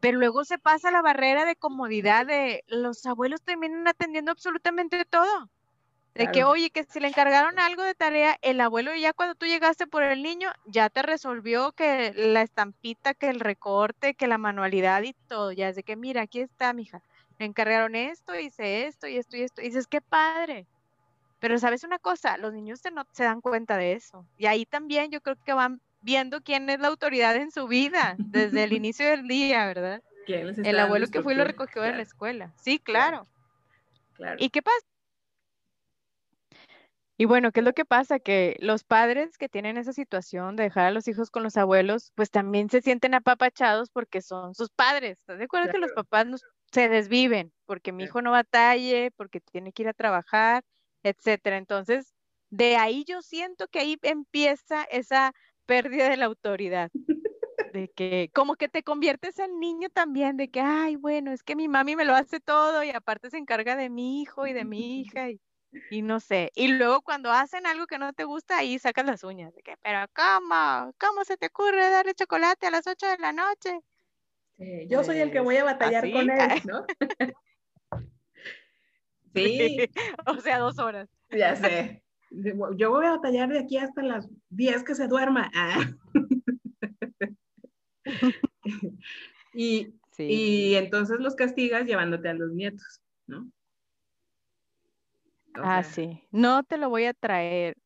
Pero 0.00 0.18
luego 0.18 0.44
se 0.44 0.58
pasa 0.58 0.90
la 0.90 1.02
barrera 1.02 1.44
de 1.44 1.56
comodidad 1.56 2.26
de 2.26 2.62
los 2.68 3.04
abuelos 3.06 3.42
terminan 3.42 3.88
atendiendo 3.88 4.30
absolutamente 4.30 5.04
todo. 5.04 5.48
De 6.14 6.30
que, 6.30 6.44
oye, 6.44 6.70
que 6.70 6.84
si 6.84 7.00
le 7.00 7.08
encargaron 7.08 7.58
algo 7.58 7.82
de 7.82 7.96
tarea, 7.96 8.38
el 8.40 8.60
abuelo 8.60 8.94
ya 8.94 9.12
cuando 9.12 9.34
tú 9.34 9.46
llegaste 9.46 9.88
por 9.88 10.04
el 10.04 10.22
niño, 10.22 10.52
ya 10.64 10.88
te 10.88 11.02
resolvió 11.02 11.72
que 11.72 12.12
la 12.14 12.42
estampita, 12.42 13.14
que 13.14 13.30
el 13.30 13.40
recorte, 13.40 14.14
que 14.14 14.28
la 14.28 14.38
manualidad 14.38 15.02
y 15.02 15.14
todo. 15.26 15.50
Ya 15.50 15.68
es 15.68 15.74
de 15.74 15.82
que, 15.82 15.96
mira, 15.96 16.22
aquí 16.22 16.38
está, 16.38 16.72
mija, 16.72 17.02
me 17.40 17.46
encargaron 17.46 17.96
esto, 17.96 18.38
hice 18.38 18.86
esto 18.86 19.08
y 19.08 19.16
esto 19.16 19.36
y 19.36 19.42
esto. 19.42 19.60
Y 19.60 19.64
dices, 19.64 19.88
qué 19.88 20.00
padre. 20.00 20.68
Pero 21.44 21.58
sabes 21.58 21.84
una 21.84 21.98
cosa, 21.98 22.38
los 22.38 22.54
niños 22.54 22.80
se, 22.80 22.90
no, 22.90 23.06
se 23.12 23.22
dan 23.22 23.42
cuenta 23.42 23.76
de 23.76 23.92
eso. 23.92 24.26
Y 24.38 24.46
ahí 24.46 24.64
también 24.64 25.10
yo 25.10 25.20
creo 25.20 25.36
que 25.44 25.52
van 25.52 25.82
viendo 26.00 26.40
quién 26.40 26.70
es 26.70 26.80
la 26.80 26.88
autoridad 26.88 27.36
en 27.36 27.50
su 27.50 27.68
vida 27.68 28.16
desde 28.16 28.64
el 28.64 28.72
inicio 28.72 29.06
del 29.06 29.28
día, 29.28 29.66
¿verdad? 29.66 30.02
el 30.26 30.78
abuelo 30.78 31.06
que 31.08 31.20
fue 31.20 31.34
y 31.34 31.36
lo 31.36 31.44
recogió 31.44 31.82
de 31.82 31.92
la 31.92 32.00
escuela. 32.00 32.54
Sí, 32.56 32.78
claro. 32.78 33.26
claro. 34.14 34.36
¿Y 34.38 34.48
qué 34.48 34.62
pasa? 34.62 34.86
Y 37.18 37.26
bueno, 37.26 37.52
¿qué 37.52 37.60
es 37.60 37.66
lo 37.66 37.74
que 37.74 37.84
pasa? 37.84 38.20
Que 38.20 38.56
los 38.60 38.82
padres 38.82 39.36
que 39.36 39.50
tienen 39.50 39.76
esa 39.76 39.92
situación 39.92 40.56
de 40.56 40.62
dejar 40.62 40.86
a 40.86 40.92
los 40.92 41.06
hijos 41.08 41.30
con 41.30 41.42
los 41.42 41.58
abuelos, 41.58 42.10
pues 42.14 42.30
también 42.30 42.70
se 42.70 42.80
sienten 42.80 43.12
apapachados 43.12 43.90
porque 43.90 44.22
son 44.22 44.54
sus 44.54 44.70
padres. 44.70 45.18
¿Estás 45.18 45.36
de 45.36 45.44
acuerdo 45.44 45.70
que 45.70 45.76
los 45.78 45.92
papás 45.92 46.26
se 46.72 46.88
desviven 46.88 47.52
porque 47.66 47.92
mi 47.92 48.04
hijo 48.04 48.22
no 48.22 48.30
batalle, 48.30 49.10
porque 49.10 49.40
tiene 49.40 49.72
que 49.72 49.82
ir 49.82 49.88
a 49.88 49.92
trabajar, 49.92 50.64
etcétera? 51.04 51.56
Entonces, 51.58 52.14
de 52.50 52.76
ahí 52.76 53.04
yo 53.04 53.22
siento 53.22 53.68
que 53.68 53.78
ahí 53.80 53.98
empieza 54.02 54.84
esa 54.84 55.32
pérdida 55.66 56.08
de 56.08 56.16
la 56.16 56.26
autoridad. 56.26 56.90
De 57.72 57.88
que 57.90 58.30
como 58.32 58.54
que 58.54 58.68
te 58.68 58.82
conviertes 58.82 59.38
en 59.38 59.58
niño 59.58 59.88
también, 59.90 60.36
de 60.36 60.48
que, 60.48 60.60
ay, 60.60 60.96
bueno, 60.96 61.32
es 61.32 61.42
que 61.42 61.56
mi 61.56 61.68
mami 61.68 61.96
me 61.96 62.04
lo 62.04 62.14
hace 62.14 62.40
todo 62.40 62.84
y 62.84 62.90
aparte 62.90 63.30
se 63.30 63.38
encarga 63.38 63.76
de 63.76 63.90
mi 63.90 64.22
hijo 64.22 64.46
y 64.46 64.52
de 64.52 64.64
mi 64.64 65.00
hija. 65.00 65.30
Y, 65.30 65.40
y 65.90 66.02
no 66.02 66.20
sé. 66.20 66.52
Y 66.54 66.68
luego 66.68 67.02
cuando 67.02 67.32
hacen 67.32 67.66
algo 67.66 67.86
que 67.86 67.98
no 67.98 68.12
te 68.12 68.24
gusta, 68.24 68.58
ahí 68.58 68.78
sacas 68.78 69.06
las 69.06 69.24
uñas. 69.24 69.54
De 69.54 69.62
que, 69.62 69.76
pero 69.82 70.06
¿cómo? 70.14 70.92
¿Cómo 70.98 71.24
se 71.24 71.36
te 71.36 71.46
ocurre 71.46 71.90
darle 71.90 72.14
chocolate 72.14 72.68
a 72.68 72.70
las 72.70 72.86
8 72.86 73.06
de 73.08 73.18
la 73.18 73.32
noche? 73.32 73.80
yo 74.88 75.02
soy 75.02 75.18
el 75.18 75.32
que 75.32 75.40
voy 75.40 75.56
a 75.56 75.64
batallar 75.64 76.10
con 76.12 76.30
él, 76.30 76.62
¿no? 76.64 76.86
sí. 79.34 79.76
O 80.26 80.40
sea, 80.40 80.58
dos 80.58 80.78
horas. 80.78 81.08
Ya 81.30 81.56
sé. 81.56 82.02
Yo 82.30 82.90
voy 82.90 83.06
a 83.06 83.12
batallar 83.12 83.48
de 83.48 83.60
aquí 83.60 83.76
hasta 83.76 84.02
las 84.02 84.28
10 84.50 84.82
que 84.84 84.94
se 84.94 85.06
duerma. 85.06 85.50
Ah. 85.54 85.86
y, 89.54 89.94
y 90.18 90.74
entonces 90.74 91.20
los 91.20 91.34
castigas 91.36 91.86
llevándote 91.86 92.28
a 92.28 92.34
los 92.34 92.52
nietos, 92.52 93.00
¿no? 93.26 93.48
ah, 95.54 95.82
sí. 95.82 96.26
No 96.30 96.64
te 96.64 96.76
lo 96.76 96.90
voy 96.90 97.04
a 97.04 97.14
traer. 97.14 97.76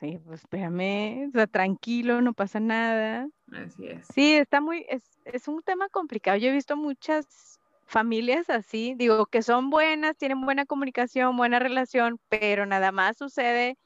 Sí, 0.00 0.18
pues 0.24 0.40
espérame, 0.40 1.28
o 1.28 1.32
sea, 1.32 1.46
tranquilo, 1.48 2.20
no 2.20 2.32
pasa 2.32 2.60
nada. 2.60 3.28
Así 3.52 3.86
es. 3.86 4.06
Sí, 4.14 4.34
está 4.34 4.60
muy, 4.60 4.86
es, 4.88 5.02
es 5.24 5.48
un 5.48 5.60
tema 5.62 5.88
complicado. 5.88 6.36
Yo 6.36 6.48
he 6.48 6.52
visto 6.52 6.76
muchas 6.76 7.57
familias 7.88 8.50
así, 8.50 8.94
digo, 8.96 9.26
que 9.26 9.42
son 9.42 9.70
buenas, 9.70 10.16
tienen 10.16 10.42
buena 10.42 10.66
comunicación, 10.66 11.36
buena 11.36 11.58
relación, 11.58 12.20
pero 12.28 12.66
nada 12.66 12.92
más 12.92 13.16
sucede 13.16 13.78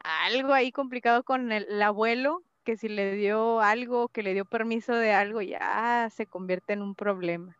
algo 0.00 0.52
ahí 0.52 0.72
complicado 0.72 1.22
con 1.22 1.52
el, 1.52 1.80
abuelo, 1.80 2.42
que 2.64 2.76
si 2.76 2.88
le 2.88 3.14
dio 3.14 3.60
algo, 3.60 4.08
que 4.08 4.24
le 4.24 4.34
dio 4.34 4.44
permiso 4.44 4.94
de 4.94 5.12
algo, 5.12 5.40
ya 5.42 6.08
se 6.12 6.26
convierte 6.26 6.72
en 6.72 6.82
un 6.82 6.96
problema, 6.96 7.56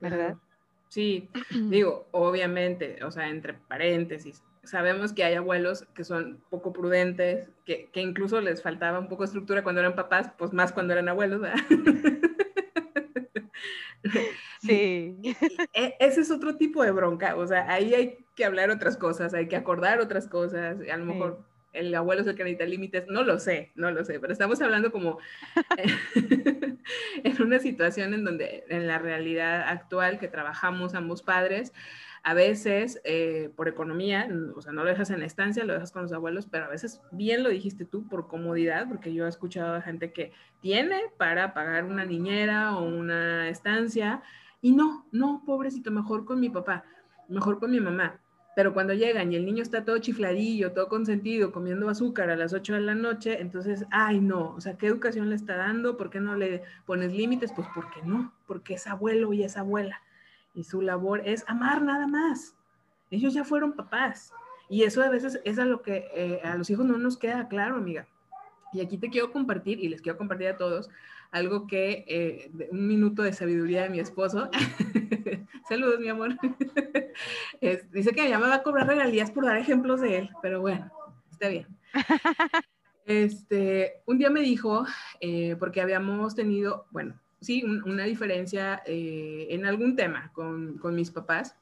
¿verdad? 0.00 0.36
Sí, 0.88 1.28
digo, 1.68 2.06
obviamente, 2.10 3.04
o 3.04 3.10
sea, 3.10 3.28
entre 3.28 3.52
paréntesis, 3.52 4.42
sabemos 4.62 5.12
que 5.12 5.24
hay 5.24 5.34
abuelos 5.34 5.86
que 5.94 6.04
son 6.04 6.42
poco 6.48 6.72
prudentes, 6.72 7.50
que, 7.66 7.90
incluso 7.96 8.40
les 8.40 8.62
faltaba 8.62 9.00
un 9.00 9.08
poco 9.08 9.24
de 9.24 9.26
estructura 9.26 9.62
cuando 9.62 9.82
eran 9.82 9.94
papás, 9.94 10.30
pues 10.38 10.54
más 10.54 10.72
cuando 10.72 10.94
eran 10.94 11.10
abuelos, 11.10 11.42
¿verdad? 11.42 11.62
Sí. 14.60 15.18
E, 15.74 15.94
ese 16.00 16.22
es 16.22 16.30
otro 16.30 16.56
tipo 16.56 16.82
de 16.82 16.90
bronca, 16.90 17.36
o 17.36 17.46
sea, 17.46 17.70
ahí 17.70 17.92
hay 17.92 18.18
que 18.34 18.46
hablar 18.46 18.70
otras 18.70 18.96
cosas, 18.96 19.34
hay 19.34 19.46
que 19.46 19.56
acordar 19.56 20.00
otras 20.00 20.26
cosas, 20.26 20.78
a 20.90 20.96
lo 20.96 21.04
mejor 21.04 21.44
el 21.74 21.94
abuelo 21.94 22.22
es 22.22 22.28
el 22.28 22.34
que 22.34 22.44
necesita 22.44 22.64
límites, 22.64 23.06
no 23.08 23.24
lo 23.24 23.38
sé, 23.38 23.72
no 23.74 23.90
lo 23.90 24.04
sé, 24.04 24.20
pero 24.20 24.32
estamos 24.32 24.62
hablando 24.62 24.90
como 24.90 25.18
en 27.24 27.42
una 27.42 27.58
situación 27.58 28.14
en 28.14 28.24
donde 28.24 28.64
en 28.68 28.86
la 28.86 28.98
realidad 28.98 29.68
actual 29.68 30.18
que 30.18 30.28
trabajamos 30.28 30.94
ambos 30.94 31.22
padres, 31.22 31.74
a 32.26 32.32
veces 32.32 33.02
eh, 33.04 33.50
por 33.54 33.68
economía, 33.68 34.26
o 34.56 34.62
sea, 34.62 34.72
no 34.72 34.82
lo 34.82 34.88
dejas 34.88 35.10
en 35.10 35.22
estancia, 35.22 35.62
lo 35.62 35.74
dejas 35.74 35.92
con 35.92 36.02
los 36.02 36.12
abuelos, 36.12 36.46
pero 36.50 36.64
a 36.64 36.68
veces, 36.68 37.02
bien 37.12 37.42
lo 37.42 37.50
dijiste 37.50 37.84
tú, 37.84 38.08
por 38.08 38.28
comodidad, 38.28 38.88
porque 38.88 39.12
yo 39.12 39.26
he 39.26 39.28
escuchado 39.28 39.74
a 39.74 39.82
gente 39.82 40.10
que 40.14 40.32
tiene 40.60 41.02
para 41.18 41.52
pagar 41.52 41.84
una 41.84 42.06
niñera 42.06 42.76
o 42.76 42.84
una 42.84 43.50
estancia, 43.50 44.22
y 44.62 44.72
no, 44.72 45.06
no, 45.12 45.42
pobrecito, 45.44 45.90
mejor 45.90 46.24
con 46.24 46.40
mi 46.40 46.48
papá, 46.48 46.86
mejor 47.28 47.60
con 47.60 47.70
mi 47.70 47.78
mamá. 47.78 48.18
Pero 48.56 48.72
cuando 48.72 48.94
llegan 48.94 49.30
y 49.30 49.36
el 49.36 49.44
niño 49.44 49.62
está 49.62 49.84
todo 49.84 49.98
chifladillo, 49.98 50.72
todo 50.72 50.88
consentido, 50.88 51.52
comiendo 51.52 51.90
azúcar 51.90 52.30
a 52.30 52.36
las 52.36 52.54
8 52.54 52.72
de 52.72 52.80
la 52.80 52.94
noche, 52.94 53.42
entonces, 53.42 53.84
ay, 53.90 54.20
no, 54.20 54.54
o 54.54 54.60
sea, 54.62 54.78
¿qué 54.78 54.86
educación 54.86 55.28
le 55.28 55.36
está 55.36 55.56
dando? 55.56 55.98
¿Por 55.98 56.08
qué 56.08 56.20
no 56.20 56.36
le 56.36 56.62
pones 56.86 57.12
límites? 57.12 57.52
Pues 57.54 57.68
porque 57.74 58.00
no, 58.02 58.32
porque 58.46 58.74
es 58.74 58.86
abuelo 58.86 59.34
y 59.34 59.44
es 59.44 59.58
abuela. 59.58 60.00
Y 60.54 60.64
su 60.64 60.80
labor 60.80 61.22
es 61.24 61.44
amar 61.48 61.82
nada 61.82 62.06
más. 62.06 62.54
Ellos 63.10 63.34
ya 63.34 63.44
fueron 63.44 63.72
papás. 63.72 64.32
Y 64.68 64.84
eso 64.84 65.02
a 65.02 65.08
veces 65.08 65.40
es 65.44 65.58
a 65.58 65.64
lo 65.64 65.82
que 65.82 66.08
eh, 66.14 66.40
a 66.44 66.56
los 66.56 66.70
hijos 66.70 66.86
no 66.86 66.96
nos 66.98 67.16
queda 67.16 67.48
claro, 67.48 67.76
amiga. 67.76 68.06
Y 68.72 68.80
aquí 68.80 68.98
te 68.98 69.10
quiero 69.10 69.30
compartir, 69.30 69.78
y 69.78 69.88
les 69.88 70.02
quiero 70.02 70.18
compartir 70.18 70.48
a 70.48 70.56
todos, 70.56 70.90
algo 71.30 71.66
que, 71.66 72.04
eh, 72.08 72.50
un 72.70 72.86
minuto 72.86 73.22
de 73.22 73.32
sabiduría 73.32 73.82
de 73.82 73.90
mi 73.90 74.00
esposo. 74.00 74.50
Saludos, 75.68 76.00
mi 76.00 76.08
amor. 76.08 76.36
dice 77.92 78.12
que 78.12 78.28
ya 78.28 78.38
me 78.38 78.48
va 78.48 78.56
a 78.56 78.62
cobrar 78.62 78.86
regalías 78.86 79.30
por 79.30 79.44
dar 79.44 79.56
ejemplos 79.56 80.00
de 80.00 80.18
él, 80.18 80.30
pero 80.42 80.60
bueno, 80.60 80.90
está 81.30 81.48
bien. 81.48 81.66
Este, 83.06 84.00
un 84.06 84.16
día 84.16 84.30
me 84.30 84.40
dijo, 84.40 84.86
eh, 85.20 85.56
porque 85.58 85.82
habíamos 85.82 86.34
tenido, 86.34 86.86
bueno, 86.90 87.20
sí, 87.44 87.62
una 87.62 88.04
diferencia 88.04 88.82
eh, 88.86 89.46
en 89.50 89.66
algún 89.66 89.96
tema 89.96 90.30
con, 90.32 90.78
con 90.78 90.94
mis 90.94 91.10
papás. 91.10 91.56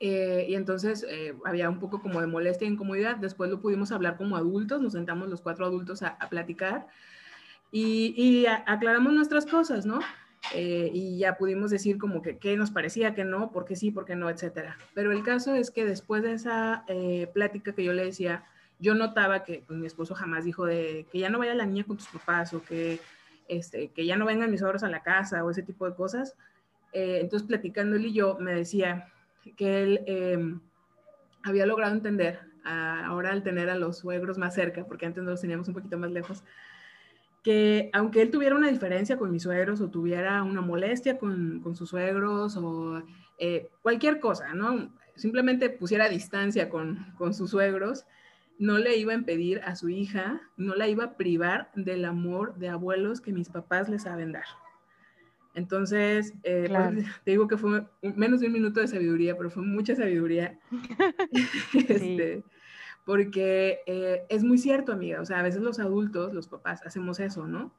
y 0.00 0.54
entonces 0.54 1.06
había 1.44 1.70
un 1.70 1.78
poco 1.78 2.02
como 2.02 2.20
de 2.20 2.26
molestia 2.26 2.66
e 2.66 2.70
incomodidad. 2.70 3.16
Después 3.16 3.50
lo 3.50 3.60
pudimos 3.60 3.92
hablar 3.92 4.16
como 4.16 4.36
adultos, 4.36 4.80
nos 4.82 4.94
sentamos 4.94 5.28
los 5.28 5.40
cuatro 5.40 5.64
adultos 5.64 6.02
a, 6.02 6.18
platicar 6.28 6.88
y, 7.72 8.46
aclaramos 8.66 9.12
nuestras 9.12 9.46
cosas, 9.46 9.86
¿no? 9.86 10.00
Eh, 10.54 10.90
y 10.92 11.18
ya 11.18 11.36
pudimos 11.36 11.70
decir 11.70 11.98
como 11.98 12.20
que 12.20 12.36
qué 12.36 12.56
nos 12.56 12.70
parecía, 12.70 13.14
que 13.14 13.24
no, 13.24 13.50
porque 13.52 13.76
sí, 13.76 13.90
porque 13.90 14.16
no, 14.16 14.28
etcétera. 14.28 14.76
Pero 14.92 15.12
el 15.12 15.22
caso 15.22 15.54
es 15.54 15.70
que 15.70 15.84
después 15.84 16.22
de 16.22 16.34
esa 16.34 16.84
eh, 16.88 17.30
plática 17.32 17.72
que 17.72 17.84
yo 17.84 17.92
le 17.92 18.04
decía, 18.04 18.44
yo 18.78 18.94
notaba 18.94 19.44
que 19.44 19.62
pues, 19.66 19.78
mi 19.78 19.86
esposo 19.86 20.14
jamás 20.14 20.44
dijo 20.44 20.66
de 20.66 21.06
que 21.10 21.20
ya 21.20 21.30
no 21.30 21.38
vaya 21.38 21.54
la 21.54 21.64
niña 21.64 21.84
con 21.84 21.96
tus 21.96 22.08
papás 22.08 22.52
o 22.52 22.62
que, 22.62 23.00
este, 23.48 23.88
que 23.88 24.06
ya 24.06 24.16
no 24.16 24.26
vengan 24.26 24.50
mis 24.50 24.62
obras 24.62 24.82
a 24.82 24.88
la 24.88 25.02
casa 25.02 25.44
o 25.44 25.50
ese 25.50 25.62
tipo 25.62 25.88
de 25.88 25.94
cosas. 25.94 26.36
Eh, 26.92 27.18
entonces, 27.20 27.46
platicando 27.46 27.96
él 27.96 28.06
y 28.06 28.12
yo, 28.12 28.36
me 28.38 28.54
decía 28.54 29.08
que 29.56 29.82
él 29.82 30.00
em, 30.06 30.60
había 31.42 31.66
logrado 31.66 31.94
entender, 31.94 32.40
ahora 32.64 33.32
al 33.32 33.42
tener 33.42 33.68
a 33.70 33.74
los 33.74 33.98
suegros 33.98 34.38
más 34.38 34.54
cerca, 34.54 34.84
porque 34.84 35.06
antes 35.06 35.24
los 35.24 35.40
teníamos 35.40 35.66
un 35.66 35.74
poquito 35.74 35.98
más 35.98 36.12
lejos, 36.12 36.44
que 37.42 37.90
aunque 37.92 38.22
él 38.22 38.30
tuviera 38.30 38.54
una 38.54 38.68
diferencia 38.68 39.16
con 39.16 39.32
mis 39.32 39.42
suegros 39.42 39.80
o 39.80 39.90
tuviera 39.90 40.42
una 40.44 40.60
molestia 40.60 41.18
con, 41.18 41.60
con 41.60 41.74
sus 41.74 41.90
suegros 41.90 42.56
o 42.56 43.02
eh, 43.38 43.68
cualquier 43.82 44.20
cosa, 44.20 44.54
¿no? 44.54 44.92
Simplemente 45.16 45.68
pusiera 45.68 46.08
distancia 46.08 46.68
con, 46.68 47.12
con 47.18 47.34
sus 47.34 47.50
suegros, 47.50 48.06
no 48.62 48.78
le 48.78 48.96
iba 48.96 49.12
a 49.12 49.16
impedir 49.16 49.60
a 49.64 49.74
su 49.74 49.88
hija, 49.88 50.40
no 50.56 50.76
la 50.76 50.86
iba 50.86 51.02
a 51.02 51.16
privar 51.16 51.72
del 51.74 52.04
amor 52.04 52.54
de 52.58 52.68
abuelos 52.68 53.20
que 53.20 53.32
mis 53.32 53.48
papás 53.48 53.88
le 53.88 53.98
saben 53.98 54.30
dar. 54.30 54.44
Entonces, 55.54 56.32
eh, 56.44 56.68
pues, 56.68 57.04
te 57.24 57.32
digo 57.32 57.48
que 57.48 57.56
fue 57.56 57.84
menos 58.02 58.38
de 58.38 58.46
un 58.46 58.52
minuto 58.52 58.78
de 58.78 58.86
sabiduría, 58.86 59.36
pero 59.36 59.50
fue 59.50 59.64
mucha 59.64 59.96
sabiduría. 59.96 60.60
este, 61.88 62.44
porque 63.04 63.80
eh, 63.86 64.26
es 64.28 64.44
muy 64.44 64.58
cierto, 64.58 64.92
amiga, 64.92 65.20
o 65.20 65.24
sea, 65.24 65.40
a 65.40 65.42
veces 65.42 65.60
los 65.60 65.80
adultos, 65.80 66.32
los 66.32 66.46
papás, 66.46 66.86
hacemos 66.86 67.18
eso, 67.18 67.48
¿no? 67.48 67.74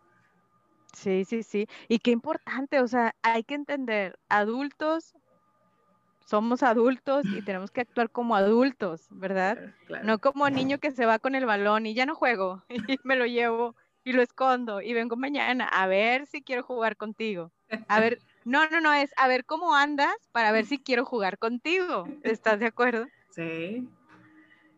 Sí, 0.92 1.24
sí, 1.24 1.44
sí. 1.44 1.66
Y 1.88 2.00
qué 2.00 2.12
importante, 2.12 2.82
o 2.82 2.88
sea, 2.90 3.16
hay 3.22 3.46
que 3.46 3.56
entender, 3.56 4.20
adultos, 4.28 5.14
somos 6.26 6.64
adultos 6.64 7.32
y 7.32 7.42
tenemos 7.42 7.72
que 7.72 7.82
actuar 7.82 8.10
como 8.12 8.36
adultos, 8.36 9.08
¿verdad? 9.10 9.60
No 10.00 10.20
como 10.20 10.50
niño 10.50 10.80
que 10.80 10.92
se 10.92 11.06
va 11.06 11.20
con 11.20 11.36
el 11.36 11.46
balón 11.46 11.86
y 11.86 11.94
ya 11.94 12.06
no 12.06 12.16
juego 12.16 12.64
y 12.70 13.00
me 13.04 13.16
lo 13.16 13.26
llevo 13.26 13.76
y 14.04 14.14
lo 14.14 14.22
escondo 14.22 14.82
y 14.82 14.94
vengo 14.94 15.16
mañana 15.16 15.68
a 15.68 15.88
ver 15.88 16.26
si 16.28 16.44
quiero 16.44 16.64
jugar 16.64 16.98
contigo. 16.98 17.54
A 17.88 18.00
ver, 18.00 18.22
no, 18.44 18.68
no, 18.70 18.82
no, 18.82 18.94
es 18.94 19.12
a 19.18 19.28
ver 19.28 19.46
cómo 19.46 19.76
andas 19.76 20.16
para 20.32 20.52
ver 20.52 20.66
si 20.66 20.82
quiero 20.82 21.06
jugar 21.06 21.38
contigo. 21.38 22.14
¿Estás 22.24 22.60
de 22.60 22.68
acuerdo? 22.68 23.08
Sí, 23.30 23.90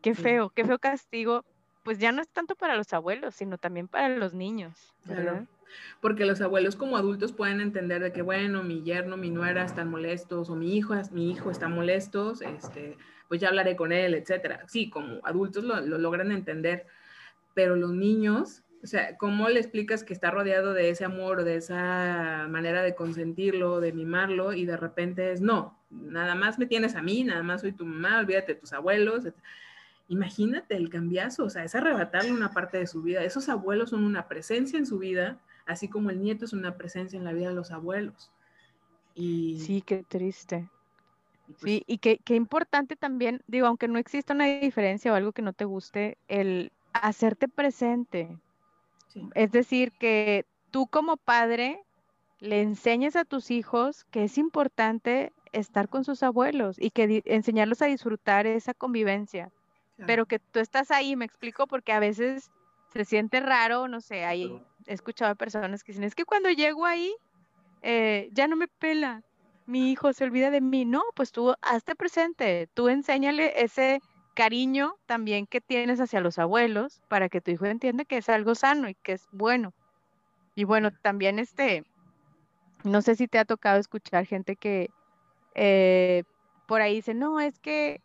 Qué 0.01 0.15
feo, 0.15 0.51
qué 0.51 0.65
feo 0.65 0.79
castigo. 0.79 1.45
Pues 1.83 1.99
ya 1.99 2.11
no 2.11 2.21
es 2.21 2.29
tanto 2.31 2.55
para 2.55 2.75
los 2.75 2.93
abuelos, 2.93 3.35
sino 3.35 3.57
también 3.57 3.87
para 3.87 4.09
los 4.09 4.33
niños. 4.33 4.95
¿verdad? 5.03 5.47
Porque 6.01 6.25
los 6.25 6.41
abuelos 6.41 6.75
como 6.75 6.97
adultos 6.97 7.31
pueden 7.31 7.61
entender 7.61 8.01
de 8.01 8.11
que, 8.11 8.21
bueno, 8.21 8.63
mi 8.63 8.83
yerno, 8.83 9.17
mi 9.17 9.29
nuera 9.29 9.63
están 9.63 9.89
molestos, 9.89 10.49
o 10.49 10.55
mi 10.55 10.75
hijo, 10.75 10.93
mi 11.11 11.31
hijo 11.31 11.51
está 11.51 11.67
molestos, 11.67 12.41
este, 12.41 12.97
pues 13.27 13.41
ya 13.41 13.49
hablaré 13.49 13.75
con 13.75 13.91
él, 13.91 14.13
etcétera. 14.13 14.63
Sí, 14.67 14.89
como 14.89 15.19
adultos 15.23 15.63
lo, 15.63 15.81
lo 15.81 15.97
logran 15.97 16.31
entender, 16.31 16.85
pero 17.53 17.75
los 17.75 17.91
niños, 17.91 18.63
o 18.83 18.87
sea, 18.87 19.17
¿cómo 19.17 19.49
le 19.49 19.59
explicas 19.59 20.03
que 20.03 20.13
está 20.13 20.29
rodeado 20.29 20.73
de 20.73 20.89
ese 20.89 21.05
amor, 21.05 21.43
de 21.43 21.55
esa 21.55 22.45
manera 22.49 22.83
de 22.83 22.93
consentirlo, 22.93 23.79
de 23.79 23.93
mimarlo, 23.93 24.53
y 24.53 24.65
de 24.65 24.77
repente 24.77 25.31
es, 25.31 25.41
no, 25.41 25.79
nada 25.89 26.35
más 26.35 26.59
me 26.59 26.65
tienes 26.65 26.95
a 26.95 27.01
mí, 27.01 27.23
nada 27.23 27.43
más 27.43 27.61
soy 27.61 27.71
tu 27.71 27.85
mamá, 27.85 28.19
olvídate 28.19 28.53
de 28.53 28.59
tus 28.59 28.73
abuelos. 28.73 29.23
Imagínate 30.07 30.75
el 30.75 30.89
cambiazo, 30.89 31.45
o 31.45 31.49
sea, 31.49 31.63
es 31.63 31.73
arrebatarle 31.73 32.31
una 32.31 32.51
parte 32.51 32.77
de 32.77 32.85
su 32.85 33.01
vida. 33.01 33.23
Esos 33.23 33.49
abuelos 33.49 33.89
son 33.89 34.03
una 34.03 34.27
presencia 34.27 34.77
en 34.77 34.85
su 34.85 34.99
vida, 34.99 35.39
así 35.65 35.87
como 35.87 36.09
el 36.09 36.21
nieto 36.21 36.45
es 36.45 36.53
una 36.53 36.77
presencia 36.77 37.17
en 37.17 37.23
la 37.23 37.33
vida 37.33 37.49
de 37.49 37.55
los 37.55 37.71
abuelos. 37.71 38.31
Y... 39.13 39.59
Sí, 39.59 39.81
qué 39.81 40.03
triste. 40.03 40.69
Pues 41.47 41.59
sí, 41.61 41.83
y 41.87 41.99
qué, 41.99 42.19
qué 42.23 42.35
importante 42.35 42.95
también, 42.95 43.41
digo, 43.47 43.67
aunque 43.67 43.87
no 43.87 43.99
exista 43.99 44.33
una 44.33 44.45
diferencia 44.45 45.11
o 45.11 45.15
algo 45.15 45.31
que 45.31 45.43
no 45.43 45.53
te 45.53 45.65
guste, 45.65 46.17
el 46.27 46.71
hacerte 46.93 47.47
presente. 47.47 48.37
Es 49.33 49.51
decir, 49.51 49.91
que 49.93 50.45
tú 50.71 50.87
como 50.87 51.17
padre 51.17 51.83
le 52.39 52.61
enseñes 52.61 53.15
a 53.15 53.25
tus 53.25 53.51
hijos 53.51 54.05
que 54.05 54.25
es 54.25 54.37
importante 54.37 55.31
estar 55.53 55.87
con 55.87 56.03
sus 56.03 56.21
abuelos 56.21 56.75
y 56.79 56.89
que 56.89 57.21
enseñarlos 57.25 57.81
a 57.81 57.85
disfrutar 57.85 58.45
esa 58.45 58.73
convivencia. 58.73 59.51
Pero 60.05 60.25
que 60.25 60.39
tú 60.39 60.59
estás 60.59 60.91
ahí, 60.91 61.15
me 61.15 61.23
explico, 61.23 61.67
porque 61.67 61.93
a 61.93 61.99
veces 61.99 62.51
se 62.91 63.05
siente 63.05 63.39
raro, 63.39 63.87
no 63.87 64.01
sé, 64.01 64.25
ahí 64.25 64.61
he 64.85 64.93
escuchado 64.93 65.31
a 65.31 65.35
personas 65.35 65.83
que 65.83 65.91
dicen, 65.91 66.03
es 66.03 66.15
que 66.15 66.25
cuando 66.25 66.49
llego 66.49 66.85
ahí, 66.85 67.13
eh, 67.81 68.29
ya 68.31 68.47
no 68.47 68.55
me 68.55 68.67
pela, 68.67 69.23
mi 69.65 69.91
hijo 69.91 70.13
se 70.13 70.23
olvida 70.23 70.51
de 70.51 70.61
mí. 70.61 70.85
No, 70.85 71.03
pues 71.15 71.31
tú 71.31 71.55
hazte 71.61 71.95
presente, 71.95 72.67
tú 72.73 72.89
enséñale 72.89 73.63
ese 73.63 74.01
cariño 74.35 74.97
también 75.05 75.47
que 75.47 75.61
tienes 75.61 75.99
hacia 75.99 76.19
los 76.19 76.37
abuelos 76.39 77.01
para 77.07 77.29
que 77.29 77.41
tu 77.41 77.51
hijo 77.51 77.65
entienda 77.65 78.05
que 78.05 78.17
es 78.17 78.29
algo 78.29 78.53
sano 78.53 78.89
y 78.89 78.95
que 78.95 79.13
es 79.13 79.27
bueno. 79.31 79.73
Y 80.55 80.65
bueno, 80.65 80.91
también 80.91 81.39
este, 81.39 81.83
no 82.83 83.01
sé 83.01 83.15
si 83.15 83.27
te 83.27 83.39
ha 83.39 83.45
tocado 83.45 83.79
escuchar 83.79 84.25
gente 84.25 84.55
que 84.55 84.89
eh, 85.55 86.23
por 86.67 86.81
ahí 86.81 86.95
dice, 86.95 87.13
no, 87.13 87.39
es 87.39 87.59
que 87.59 88.01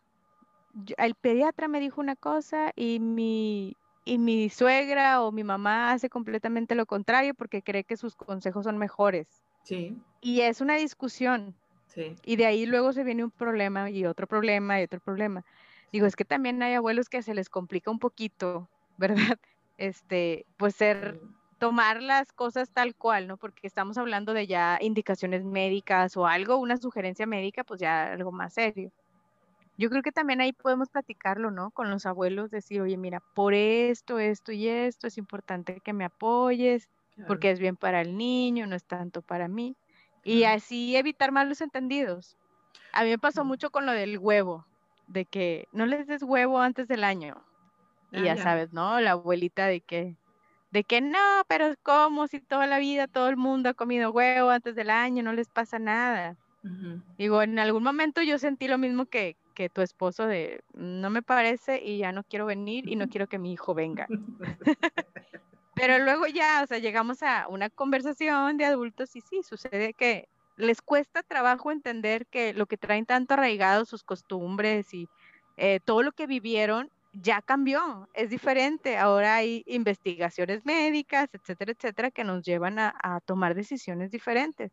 el 0.97 1.15
pediatra 1.15 1.67
me 1.67 1.79
dijo 1.79 2.01
una 2.01 2.15
cosa 2.15 2.71
y 2.75 2.99
mi, 2.99 3.75
y 4.03 4.17
mi 4.17 4.49
suegra 4.49 5.21
o 5.21 5.31
mi 5.31 5.43
mamá 5.43 5.91
hace 5.91 6.09
completamente 6.09 6.75
lo 6.75 6.85
contrario 6.85 7.33
porque 7.35 7.61
cree 7.61 7.83
que 7.83 7.97
sus 7.97 8.15
consejos 8.15 8.63
son 8.63 8.77
mejores. 8.77 9.43
Sí. 9.63 9.97
Y 10.21 10.41
es 10.41 10.61
una 10.61 10.75
discusión. 10.75 11.55
Sí. 11.87 12.15
Y 12.23 12.35
de 12.37 12.45
ahí 12.45 12.65
luego 12.65 12.93
se 12.93 13.03
viene 13.03 13.23
un 13.23 13.31
problema 13.31 13.89
y 13.89 14.05
otro 14.05 14.27
problema 14.27 14.79
y 14.79 14.83
otro 14.83 14.99
problema. 14.99 15.43
Digo, 15.91 16.05
es 16.05 16.15
que 16.15 16.25
también 16.25 16.61
hay 16.63 16.73
abuelos 16.73 17.09
que 17.09 17.21
se 17.21 17.33
les 17.33 17.49
complica 17.49 17.91
un 17.91 17.99
poquito, 17.99 18.69
¿verdad? 18.97 19.39
Este, 19.77 20.45
pues 20.57 20.75
ser, 20.75 21.19
tomar 21.57 22.01
las 22.01 22.31
cosas 22.31 22.71
tal 22.71 22.95
cual, 22.95 23.27
¿no? 23.27 23.37
Porque 23.37 23.67
estamos 23.67 23.97
hablando 23.97 24.33
de 24.33 24.47
ya 24.47 24.79
indicaciones 24.81 25.43
médicas 25.43 26.15
o 26.17 26.25
algo, 26.25 26.57
una 26.57 26.77
sugerencia 26.77 27.25
médica, 27.25 27.63
pues 27.63 27.79
ya 27.79 28.13
algo 28.13 28.31
más 28.31 28.53
serio. 28.53 28.91
Yo 29.77 29.89
creo 29.89 30.03
que 30.03 30.11
también 30.11 30.41
ahí 30.41 30.53
podemos 30.53 30.89
platicarlo, 30.89 31.51
¿no? 31.51 31.71
Con 31.71 31.89
los 31.89 32.05
abuelos, 32.05 32.51
decir, 32.51 32.81
oye, 32.81 32.97
mira, 32.97 33.21
por 33.33 33.53
esto, 33.53 34.19
esto 34.19 34.51
y 34.51 34.67
esto, 34.67 35.07
es 35.07 35.17
importante 35.17 35.79
que 35.79 35.93
me 35.93 36.05
apoyes, 36.05 36.89
porque 37.27 37.51
es 37.51 37.59
bien 37.59 37.75
para 37.75 38.01
el 38.01 38.17
niño, 38.17 38.67
no 38.67 38.75
es 38.75 38.83
tanto 38.83 39.21
para 39.21 39.47
mí. 39.47 39.75
Y 40.23 40.43
así 40.43 40.95
evitar 40.95 41.31
malos 41.31 41.61
entendidos. 41.61 42.37
A 42.93 43.03
mí 43.03 43.09
me 43.09 43.17
pasó 43.17 43.43
mucho 43.43 43.69
con 43.71 43.85
lo 43.85 43.91
del 43.91 44.17
huevo, 44.19 44.65
de 45.07 45.25
que 45.25 45.67
no 45.71 45.85
les 45.85 46.05
des 46.07 46.23
huevo 46.23 46.59
antes 46.59 46.87
del 46.87 47.03
año. 47.03 47.41
Y 48.11 48.19
ah, 48.19 48.35
ya, 48.35 48.37
sabes, 48.37 48.73
¿no? 48.73 48.99
La 48.99 49.11
abuelita 49.11 49.65
de 49.65 49.81
que 49.81 50.15
de 50.71 50.85
que 50.85 51.01
no, 51.01 51.43
pero 51.47 51.73
como 51.83 52.27
si 52.27 52.39
toda 52.39 52.65
la 52.65 52.79
vida 52.79 53.07
todo 53.07 53.27
el 53.27 53.35
mundo 53.35 53.69
ha 53.69 53.73
comido 53.73 54.11
huevo 54.11 54.49
antes 54.49 54.73
del 54.73 54.89
año, 54.89 55.21
no 55.21 55.33
les 55.33 55.49
pasa 55.49 55.79
nada. 55.79 56.37
Digo, 57.17 57.41
en 57.41 57.59
algún 57.59 57.83
momento 57.83 58.21
yo 58.21 58.37
sentí 58.37 58.67
lo 58.67 58.77
mismo 58.77 59.05
que, 59.05 59.35
que, 59.51 59.69
tu 59.69 59.81
esposo 59.81 60.25
de 60.25 60.63
no 60.73 61.09
me 61.09 61.21
parece 61.21 61.81
y 61.83 61.99
ya 61.99 62.11
no 62.11 62.23
quiero 62.23 62.45
venir 62.45 62.87
y 62.89 62.95
no 62.95 63.07
quiero 63.09 63.27
que 63.27 63.39
mi 63.39 63.53
hijo 63.53 63.73
venga. 63.73 64.07
pero 65.75 65.99
luego 65.99 66.27
ya, 66.27 66.61
o 66.63 66.67
sea, 66.67 66.79
llegamos 66.79 67.23
a 67.23 67.47
una 67.47 67.69
conversación 67.69 68.57
de 68.57 68.65
adultos 68.65 69.15
y 69.15 69.21
sí, 69.21 69.43
sucede 69.43 69.93
que 69.93 70.27
les 70.57 70.81
cuesta 70.81 71.23
trabajo 71.23 71.71
entender 71.71 72.25
que 72.27 72.53
lo 72.53 72.65
que 72.65 72.77
traen 72.77 73.05
tanto 73.05 73.33
arraigado, 73.33 73.85
sus 73.85 74.03
costumbres 74.03 74.93
y 74.93 75.07
eh, 75.57 75.79
todo 75.83 76.03
lo 76.03 76.11
que 76.11 76.27
vivieron, 76.27 76.89
ya 77.13 77.41
cambió, 77.41 78.07
es 78.13 78.29
diferente. 78.29 78.97
Ahora 78.97 79.35
hay 79.35 79.63
investigaciones 79.67 80.65
médicas, 80.65 81.29
etcétera, 81.33 81.73
etcétera, 81.73 82.11
que 82.11 82.23
nos 82.23 82.43
llevan 82.43 82.79
a, 82.79 83.19
tomar 83.25 83.55
decisiones 83.55 84.11
diferentes. 84.11 84.71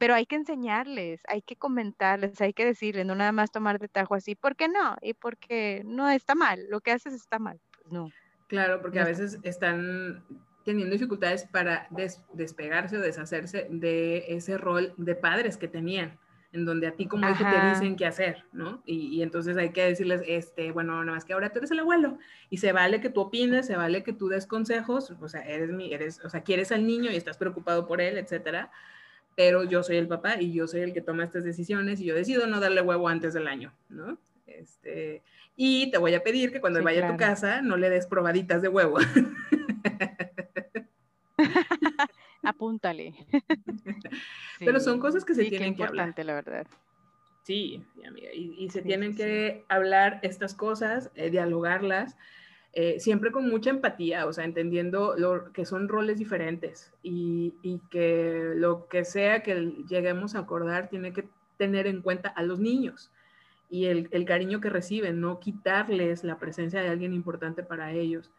Pero 0.00 0.14
hay 0.14 0.24
que 0.24 0.36
enseñarles, 0.36 1.20
hay 1.28 1.42
que 1.42 1.56
comentarles, 1.56 2.40
hay 2.40 2.54
que 2.54 2.64
decirles, 2.64 3.04
no 3.04 3.14
nada 3.14 3.32
más 3.32 3.50
tomar 3.50 3.78
de 3.78 3.86
tajo 3.86 4.14
así, 4.14 4.34
¿por 4.34 4.56
qué 4.56 4.66
no? 4.66 4.96
Y 5.02 5.12
porque 5.12 5.82
no 5.84 6.08
está 6.08 6.34
mal, 6.34 6.58
lo 6.70 6.80
que 6.80 6.90
haces 6.90 7.12
está 7.12 7.38
mal. 7.38 7.60
Pues 7.74 7.92
no. 7.92 8.10
Claro, 8.46 8.80
porque 8.80 8.98
a 8.98 9.04
veces 9.04 9.38
están 9.42 10.24
teniendo 10.64 10.94
dificultades 10.94 11.44
para 11.44 11.86
despegarse 12.32 12.96
o 12.96 13.00
deshacerse 13.02 13.66
de 13.68 14.24
ese 14.28 14.56
rol 14.56 14.94
de 14.96 15.14
padres 15.16 15.58
que 15.58 15.68
tenían 15.68 16.18
en 16.52 16.64
donde 16.64 16.86
a 16.86 16.92
ti 16.92 17.06
como 17.06 17.28
hijo 17.28 17.44
te 17.44 17.68
dicen 17.68 17.94
qué 17.94 18.06
hacer, 18.06 18.44
¿no? 18.52 18.82
Y, 18.86 19.20
entonces 19.20 19.58
hay 19.58 19.70
que 19.70 19.84
decirles, 19.84 20.22
este, 20.26 20.72
bueno, 20.72 20.94
nada 21.04 21.14
más 21.14 21.26
que 21.26 21.34
ahora 21.34 21.50
tú 21.50 21.58
eres 21.58 21.72
el 21.72 21.80
abuelo 21.80 22.16
y 22.48 22.56
se 22.56 22.72
vale 22.72 23.02
que 23.02 23.10
tú 23.10 23.20
opines, 23.20 23.66
se 23.66 23.76
vale 23.76 24.02
que 24.02 24.14
tú 24.14 24.28
des 24.28 24.46
consejos, 24.46 25.10
o 25.20 25.28
sea, 25.28 25.42
eres 25.42 25.70
mi, 25.70 25.92
eres, 25.92 26.24
o 26.24 26.30
sea, 26.30 26.40
quieres 26.40 26.72
al 26.72 26.86
niño 26.86 27.10
y 27.10 27.16
estás 27.16 27.36
preocupado 27.36 27.86
por 27.86 28.00
él, 28.00 28.16
etcétera, 28.16 28.70
pero 29.36 29.64
yo 29.64 29.82
soy 29.82 29.96
el 29.96 30.08
papá 30.08 30.40
y 30.40 30.52
yo 30.52 30.66
soy 30.66 30.80
el 30.80 30.92
que 30.92 31.00
toma 31.00 31.24
estas 31.24 31.44
decisiones 31.44 32.00
y 32.00 32.04
yo 32.04 32.14
decido 32.14 32.46
no 32.46 32.60
darle 32.60 32.82
huevo 32.82 33.08
antes 33.08 33.34
del 33.34 33.46
año, 33.48 33.72
¿no? 33.88 34.18
Este, 34.46 35.22
y 35.56 35.90
te 35.90 35.98
voy 35.98 36.14
a 36.14 36.22
pedir 36.22 36.52
que 36.52 36.60
cuando 36.60 36.82
vaya 36.82 37.06
a 37.06 37.10
tu 37.10 37.16
casa 37.16 37.62
no 37.62 37.76
le 37.76 37.90
des 37.90 38.06
probaditas 38.06 38.62
de 38.62 38.68
huevo. 38.68 38.98
Apúntale. 42.42 43.14
Pero 44.58 44.80
son 44.80 45.00
cosas 45.00 45.24
que 45.24 45.34
se 45.34 45.44
tienen 45.44 45.74
que 45.74 45.84
hablar. 45.84 46.14
la 46.16 46.34
verdad. 46.34 46.66
Sí, 47.42 47.82
amiga, 48.06 48.28
y, 48.32 48.68
se 48.70 48.82
tienen 48.82 49.16
que 49.16 49.64
hablar 49.68 50.20
estas 50.22 50.54
cosas, 50.54 51.10
eh, 51.14 51.30
dialogarlas, 51.30 52.16
eh, 52.72 53.00
siempre 53.00 53.32
con 53.32 53.48
mucha 53.48 53.70
empatía, 53.70 54.26
o 54.26 54.32
sea, 54.32 54.44
entendiendo 54.44 55.14
lo, 55.16 55.52
que 55.52 55.64
son 55.64 55.88
roles 55.88 56.18
diferentes 56.18 56.92
y, 57.02 57.52
que 57.90 58.52
lo 58.54 58.86
que 58.88 59.04
sea 59.04 59.42
que 59.42 59.72
lleguemos 59.88 60.34
a 60.34 60.40
acordar 60.40 60.88
tiene 60.88 61.12
que 61.12 61.28
tener 61.56 61.86
en 61.86 62.02
cuenta 62.02 62.28
a 62.28 62.42
los 62.42 62.60
niños 62.60 63.10
y 63.68 63.86
el, 63.86 64.08
el 64.12 64.24
cariño 64.24 64.60
que 64.60 64.70
reciben, 64.70 65.20
no 65.20 65.40
quitarles 65.40 66.24
la 66.24 66.38
presencia 66.38 66.80
de 66.80 66.88
alguien 66.88 67.12
importante 67.12 67.62
para 67.62 67.92
ellos 67.92 68.30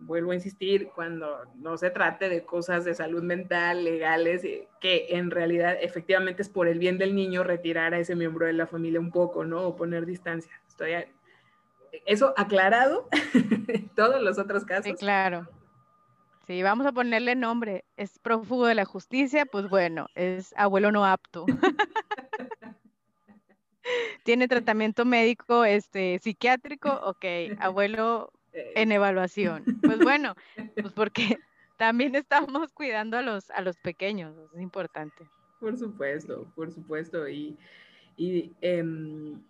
vuelvo 0.00 0.32
a 0.32 0.34
insistir, 0.34 0.88
cuando 0.94 1.44
no 1.56 1.76
se 1.76 1.90
trate 1.90 2.28
de 2.28 2.44
cosas 2.44 2.84
de 2.84 2.94
salud 2.94 3.22
mental, 3.22 3.84
legales, 3.84 4.44
eh, 4.44 4.66
que 4.80 5.08
en 5.10 5.30
realidad 5.30 5.76
efectivamente 5.80 6.42
es 6.42 6.48
por 6.48 6.68
el 6.68 6.78
bien 6.78 6.98
del 6.98 7.14
niño 7.14 7.44
retirar 7.44 7.94
a 7.94 7.98
ese 7.98 8.16
miembro 8.16 8.46
de 8.46 8.54
la 8.54 8.66
familia 8.66 8.98
un 8.98 9.10
poco, 9.10 9.44
¿no? 9.44 9.66
O 9.66 9.76
poner 9.76 10.06
distancia. 10.06 10.52
Estoy 10.66 10.92
eso 12.06 12.34
aclarado, 12.36 13.08
todos 13.96 14.22
los 14.22 14.38
otros 14.38 14.64
casos. 14.64 14.86
Sí, 14.86 14.94
claro. 14.94 15.48
Sí, 16.46 16.62
vamos 16.62 16.86
a 16.86 16.92
ponerle 16.92 17.36
nombre. 17.36 17.84
Es 17.96 18.18
prófugo 18.18 18.66
de 18.66 18.74
la 18.74 18.84
justicia, 18.84 19.46
pues 19.46 19.68
bueno, 19.68 20.08
es 20.14 20.52
abuelo 20.56 20.90
no 20.90 21.04
apto. 21.04 21.46
Tiene 24.24 24.48
tratamiento 24.48 25.04
médico, 25.04 25.64
este, 25.64 26.18
psiquiátrico, 26.18 26.90
ok, 27.04 27.24
abuelo 27.58 28.32
en 28.52 28.92
evaluación. 28.92 29.64
Pues 29.82 29.98
bueno, 29.98 30.34
pues 30.74 30.92
porque 30.92 31.38
también 31.76 32.14
estamos 32.14 32.72
cuidando 32.72 33.16
a 33.16 33.22
los, 33.22 33.50
a 33.50 33.62
los 33.62 33.78
pequeños, 33.78 34.34
es 34.54 34.60
importante. 34.60 35.28
Por 35.60 35.76
supuesto, 35.76 36.50
por 36.54 36.72
supuesto. 36.72 37.28
Y, 37.28 37.56
y 38.16 38.52
em, 38.60 39.40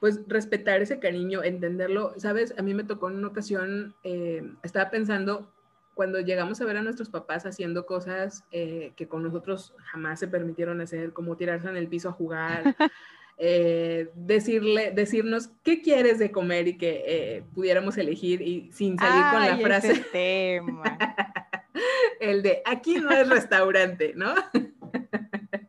pues 0.00 0.20
respetar 0.26 0.80
ese 0.80 0.98
cariño, 0.98 1.44
entenderlo. 1.44 2.14
Sabes, 2.16 2.54
a 2.58 2.62
mí 2.62 2.74
me 2.74 2.84
tocó 2.84 3.08
en 3.10 3.16
una 3.16 3.28
ocasión, 3.28 3.94
em, 4.02 4.56
estaba 4.62 4.90
pensando 4.90 5.52
cuando 5.94 6.20
llegamos 6.20 6.60
a 6.60 6.64
ver 6.64 6.78
a 6.78 6.82
nuestros 6.82 7.10
papás 7.10 7.44
haciendo 7.44 7.84
cosas 7.84 8.44
eh, 8.52 8.92
que 8.96 9.06
con 9.06 9.22
nosotros 9.22 9.74
jamás 9.92 10.18
se 10.18 10.28
permitieron 10.28 10.80
hacer, 10.80 11.12
como 11.12 11.36
tirarse 11.36 11.68
en 11.68 11.76
el 11.76 11.88
piso 11.88 12.08
a 12.08 12.12
jugar, 12.12 12.64
Eh, 13.42 14.10
decirle, 14.14 14.90
decirnos 14.90 15.48
qué 15.62 15.80
quieres 15.80 16.18
de 16.18 16.30
comer 16.30 16.68
y 16.68 16.76
que 16.76 17.04
eh, 17.06 17.42
pudiéramos 17.54 17.96
elegir 17.96 18.42
y 18.42 18.70
sin 18.70 18.98
salir 18.98 19.24
con 19.32 19.40
la 19.40 19.56
frase. 19.56 19.94
tema. 20.12 20.98
El 22.20 22.42
de 22.42 22.60
aquí 22.66 22.96
no 22.96 23.10
es 23.10 23.26
restaurante, 23.26 24.12
¿no? 24.14 24.34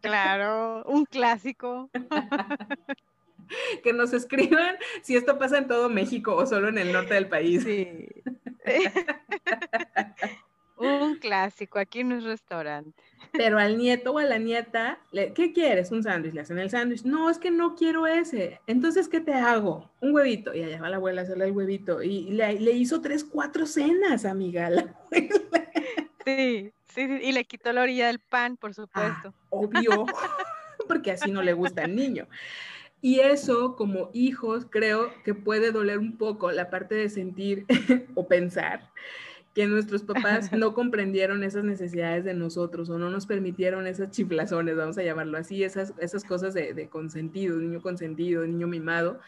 Claro, 0.02 0.84
un 0.84 1.06
clásico. 1.06 1.90
Que 3.84 3.94
nos 3.94 4.14
escriban 4.14 4.78
si 5.02 5.16
esto 5.16 5.38
pasa 5.38 5.58
en 5.58 5.68
todo 5.68 5.90
México 5.90 6.36
o 6.36 6.46
solo 6.46 6.70
en 6.70 6.78
el 6.78 6.92
norte 6.92 7.14
del 7.14 7.28
país. 7.28 7.64
Sí. 7.64 8.08
un 10.78 11.16
clásico, 11.16 11.80
aquí 11.80 12.04
no 12.04 12.18
es 12.18 12.24
restaurante. 12.24 13.04
Pero 13.34 13.60
al 13.60 13.78
nieto 13.78 14.12
o 14.12 14.18
a 14.18 14.24
la 14.24 14.38
nieta, 14.38 15.00
¿qué 15.12 15.54
quieres? 15.54 15.92
Un 15.92 16.04
sándwich, 16.04 16.34
le 16.34 16.42
hacen 16.42 16.60
el 16.60 16.70
sándwich. 16.70 17.04
No, 17.04 17.30
es 17.30 17.38
que 17.38 17.52
no 17.52 17.76
quiero 17.76 18.08
ese. 18.08 18.60
Entonces, 18.68 19.08
¿qué 19.08 19.22
te 19.22 19.34
hago? 19.34 19.90
Un 20.02 20.14
huevito. 20.14 20.54
Y 20.54 20.64
allá 20.64 20.82
va 20.82 20.90
la 20.90 20.98
abuela 20.98 21.22
a 21.22 21.24
hacerle 21.24 21.46
el 21.46 21.52
huevito. 21.52 22.02
Y 22.02 22.32
le, 22.32 22.72
hizo 22.72 23.00
tres, 23.00 23.24
cuatro 23.24 23.66
cenas, 23.66 24.26
amiga. 24.26 24.70
Sí, 26.26 26.72
sí, 26.88 27.02
y 27.02 27.32
le 27.32 27.46
quitó 27.46 27.72
la 27.74 27.82
orilla 27.84 28.08
del 28.08 28.20
pan, 28.20 28.58
por 28.58 28.74
supuesto. 28.74 29.34
Ah, 29.34 29.46
obvio, 29.50 30.06
porque 30.88 31.12
así 31.12 31.32
no 31.32 31.42
le 31.42 31.54
gusta 31.54 31.84
al 31.86 31.96
niño. 31.96 32.28
Y 33.02 33.20
eso, 33.20 33.76
como 33.76 34.12
hijos, 34.14 34.68
creo 34.70 35.12
que 35.24 35.34
puede 35.34 35.72
doler 35.72 35.98
un 35.98 36.18
poco 36.18 36.52
la 36.52 36.70
parte 36.70 36.96
de 36.96 37.10
sentir 37.10 37.66
o 38.16 38.28
pensar 38.28 38.92
que 39.54 39.68
nuestros 39.68 40.04
papás 40.04 40.52
no 40.54 40.74
comprendieron 40.74 41.44
esas 41.44 41.64
necesidades 41.64 42.24
de 42.24 42.34
nosotros 42.34 42.90
o 42.90 42.98
no 42.98 43.10
nos 43.10 43.26
permitieron 43.26 43.88
esas 43.88 44.12
chiflazones, 44.12 44.78
vamos 44.78 44.98
a 44.98 45.04
llamarlo 45.04 45.38
así, 45.38 45.64
esas, 45.64 45.94
esas 45.98 46.24
cosas 46.24 46.54
de, 46.54 46.88
consentido, 46.90 47.58
niño 47.58 47.82
consentido, 47.82 48.46
niño 48.46 48.68
mimado. 48.68 49.20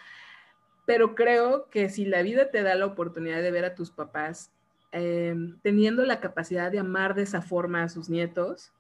Pero 0.86 1.16
creo 1.16 1.70
que 1.70 1.90
si 1.90 2.06
la 2.06 2.22
vida 2.22 2.52
te 2.52 2.62
da 2.62 2.76
la 2.76 2.86
oportunidad 2.86 3.42
de 3.42 3.52
ver 3.52 3.66
a 3.66 3.76
tus 3.76 3.92
papás 3.92 4.52
em, 4.92 5.58
teniendo 5.62 6.06
la 6.06 6.20
capacidad 6.20 6.72
de 6.72 6.80
amar 6.80 7.16
de 7.16 7.24
esa 7.24 7.42
forma 7.42 7.84
a 7.84 7.90
sus 7.90 8.10
nietos, 8.10 8.72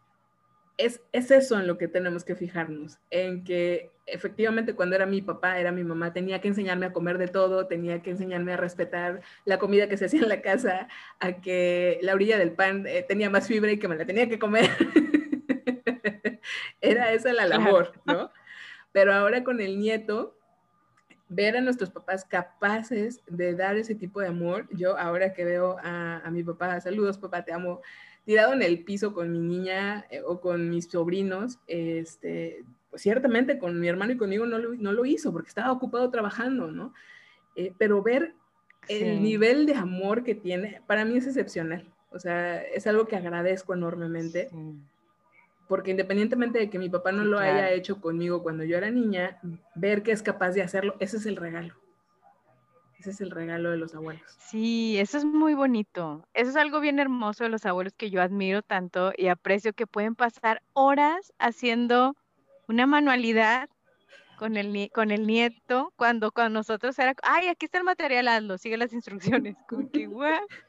es, 0.77 1.01
eso 1.11 1.59
en 1.59 1.67
lo 1.67 1.77
que 1.77 1.87
tenemos 1.87 2.23
que 2.23 2.35
fijarnos, 2.35 2.99
en 3.09 3.43
que 3.43 3.91
efectivamente 4.05 4.75
cuando 4.75 4.95
era 4.95 5.05
mi 5.05 5.21
papá, 5.21 5.59
era 5.59 5.71
mi 5.71 5.83
mamá, 5.83 6.13
tenía 6.13 6.41
que 6.41 6.47
enseñarme 6.47 6.87
a 6.87 6.93
comer 6.93 7.17
de 7.17 7.27
todo, 7.27 7.67
tenía 7.67 8.01
que 8.01 8.11
enseñarme 8.11 8.53
a 8.53 8.57
respetar 8.57 9.21
la 9.45 9.59
comida 9.59 9.87
que 9.87 9.97
se 9.97 10.05
hacía 10.05 10.21
en 10.21 10.29
la 10.29 10.41
casa, 10.41 10.87
a 11.19 11.33
que 11.41 11.99
la 12.01 12.13
orilla 12.13 12.37
del 12.37 12.51
pan 12.51 12.85
eh, 12.87 13.05
tenía 13.07 13.29
más 13.29 13.47
fibra 13.47 13.71
y 13.71 13.79
que 13.79 13.87
me 13.87 13.95
la 13.95 14.05
tenía 14.05 14.27
que 14.27 14.39
comer. 14.39 14.69
era 16.81 17.13
esa 17.13 17.33
la 17.33 17.47
labor, 17.47 17.93
¿no? 18.05 18.31
Pero 18.91 19.13
ahora 19.13 19.43
con 19.43 19.61
el 19.61 19.79
nieto, 19.79 20.37
ver 21.29 21.57
a 21.57 21.61
nuestros 21.61 21.89
papás 21.89 22.25
capaces 22.25 23.21
de 23.27 23.55
dar 23.55 23.77
ese 23.77 23.95
tipo 23.95 24.21
de 24.21 24.27
amor, 24.27 24.67
yo 24.71 24.97
ahora 24.97 25.33
que 25.33 25.45
veo 25.45 25.77
a, 25.81 26.19
a 26.19 26.31
mi 26.31 26.43
papá, 26.43 26.79
saludos 26.81 27.17
papá, 27.17 27.43
te 27.43 27.53
amo, 27.53 27.81
tirado 28.25 28.53
en 28.53 28.61
el 28.61 28.83
piso 28.83 29.13
con 29.13 29.31
mi 29.31 29.39
niña 29.39 30.05
eh, 30.09 30.21
o 30.25 30.39
con 30.41 30.69
mis 30.69 30.85
sobrinos, 30.89 31.59
este, 31.67 32.63
pues 32.93 33.01
ciertamente 33.01 33.57
con 33.57 33.79
mi 33.79 33.87
hermano 33.87 34.13
y 34.13 34.17
conmigo 34.17 34.45
no 34.45 34.59
lo, 34.59 34.75
no 34.75 34.91
lo 34.91 35.03
hizo 35.03 35.33
porque 35.33 35.47
estaba 35.47 35.71
ocupado 35.71 36.11
trabajando, 36.11 36.69
¿no? 36.69 36.93
Eh, 37.55 37.73
pero 37.75 38.03
ver 38.03 38.35
el 38.87 39.23
nivel 39.23 39.65
de 39.65 39.73
amor 39.73 40.23
que 40.23 40.35
tiene, 40.35 40.79
para 40.85 41.03
mí 41.03 41.17
es 41.17 41.25
excepcional. 41.25 41.91
O 42.11 42.19
sea, 42.19 42.61
es 42.61 42.85
algo 42.85 43.07
que 43.07 43.15
agradezco 43.15 43.73
enormemente. 43.73 44.51
Porque 45.67 45.89
independientemente 45.89 46.59
de 46.59 46.69
que 46.69 46.77
mi 46.77 46.87
papá 46.87 47.11
no 47.11 47.25
lo 47.25 47.39
haya 47.39 47.71
hecho 47.71 47.99
conmigo 47.99 48.43
cuando 48.43 48.63
yo 48.63 48.77
era 48.77 48.91
niña, 48.91 49.39
ver 49.73 50.03
que 50.03 50.11
es 50.11 50.21
capaz 50.21 50.51
de 50.51 50.61
hacerlo, 50.61 50.95
ese 50.99 51.17
es 51.17 51.25
el 51.25 51.35
regalo. 51.35 51.73
Ese 52.99 53.09
es 53.09 53.21
el 53.21 53.31
regalo 53.31 53.71
de 53.71 53.77
los 53.77 53.95
abuelos. 53.95 54.37
Sí, 54.37 54.99
eso 54.99 55.17
es 55.17 55.25
muy 55.25 55.55
bonito. 55.55 56.27
Eso 56.35 56.51
es 56.51 56.55
algo 56.57 56.79
bien 56.79 56.99
hermoso 56.99 57.43
de 57.43 57.49
los 57.49 57.65
abuelos 57.65 57.93
que 57.97 58.11
yo 58.11 58.21
admiro 58.21 58.61
tanto 58.61 59.13
y 59.17 59.29
aprecio 59.29 59.73
que 59.73 59.87
pueden 59.87 60.13
pasar 60.13 60.61
horas 60.73 61.33
haciendo 61.39 62.15
una 62.67 62.85
manualidad 62.87 63.69
con 64.37 64.57
el, 64.57 64.89
con 64.91 65.11
el 65.11 65.25
nieto 65.27 65.93
cuando 65.95 66.31
con 66.31 66.53
nosotros 66.53 66.97
era, 66.99 67.13
ay, 67.23 67.47
aquí 67.47 67.65
está 67.65 67.77
el 67.77 67.83
material, 67.83 68.27
hazlo, 68.27 68.57
sigue 68.57 68.77
las 68.77 68.93
instrucciones. 68.93 69.55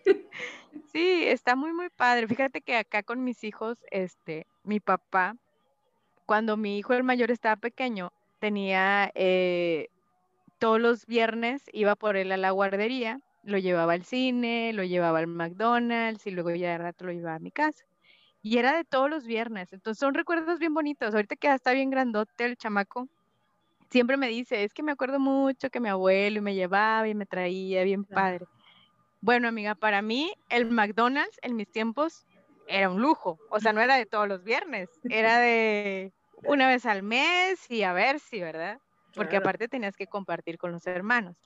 Sí, 0.93 1.25
está 1.25 1.57
muy, 1.57 1.73
muy 1.73 1.89
padre. 1.91 2.29
Fíjate 2.29 2.61
que 2.61 2.77
acá 2.77 3.03
con 3.03 3.25
mis 3.25 3.43
hijos, 3.43 3.79
este, 3.91 4.47
mi 4.63 4.79
papá, 4.79 5.37
cuando 6.25 6.57
mi 6.57 6.79
hijo 6.79 6.95
el 6.95 7.03
mayor 7.03 7.33
estaba 7.33 7.57
pequeño, 7.57 8.13
tenía 8.39 9.11
eh, 9.15 9.89
todos 10.59 10.81
los 10.81 11.07
viernes 11.07 11.63
iba 11.73 11.97
por 11.97 12.17
él 12.17 12.33
a 12.33 12.37
la 12.37 12.51
guardería, 12.53 13.21
lo 13.43 13.59
llevaba 13.59 13.95
al 13.95 14.05
cine, 14.05 14.73
lo 14.73 14.85
llevaba 14.85 15.19
al 15.19 15.27
McDonald's 15.27 16.27
y 16.27 16.31
luego 16.31 16.51
ya 16.51 16.71
de 16.71 16.79
rato 16.79 17.07
lo 17.07 17.13
llevaba 17.13 17.37
a 17.37 17.41
mi 17.41 17.51
casa. 17.51 17.85
Y 18.45 18.59
era 18.59 18.77
de 18.77 18.85
todos 18.85 19.09
los 19.09 19.25
viernes. 19.25 19.73
Entonces 19.73 19.99
son 19.99 20.13
recuerdos 20.13 20.59
bien 20.59 20.75
bonitos. 20.75 21.15
Ahorita 21.15 21.35
que 21.35 21.49
ya 21.49 21.55
está 21.55 21.73
bien 21.73 21.89
grandote 21.89 22.45
el 22.45 22.59
chamaco, 22.59 23.09
siempre 23.91 24.19
me 24.19 24.29
dice, 24.29 24.65
es 24.65 24.75
que 24.75 24.83
me 24.83 24.93
acuerdo 24.93 25.19
mucho 25.19 25.71
que 25.71 25.81
mi 25.81 25.89
abuelo 25.89 26.43
me 26.43 26.55
llevaba 26.55 27.09
y 27.09 27.15
me 27.15 27.25
traía 27.25 27.83
bien 27.85 28.05
padre. 28.05 28.45
Bueno, 29.23 29.49
amiga, 29.49 29.75
para 29.75 30.03
mí 30.03 30.31
el 30.51 30.71
McDonald's 30.71 31.39
en 31.41 31.57
mis 31.57 31.73
tiempos 31.73 32.27
era 32.69 32.91
un 32.91 33.01
lujo. 33.01 33.39
O 33.51 33.61
sea, 33.61 33.73
no 33.73 33.81
era 33.81 33.97
de 33.97 34.05
todos 34.05 34.29
los 34.29 34.45
viernes, 34.45 34.91
era 35.05 35.39
de 35.39 36.13
una 36.47 36.69
vez 36.69 36.85
al 36.85 37.03
mes 37.03 37.71
y 37.71 37.83
a 37.83 37.95
ver 37.95 38.21
si, 38.21 38.41
¿verdad? 38.41 38.79
porque 39.15 39.37
aparte 39.37 39.69
tenías 39.69 39.97
que 39.97 40.07
compartir 40.07 40.59
con 40.59 40.73
los 40.73 40.87
hermanos. 40.87 41.37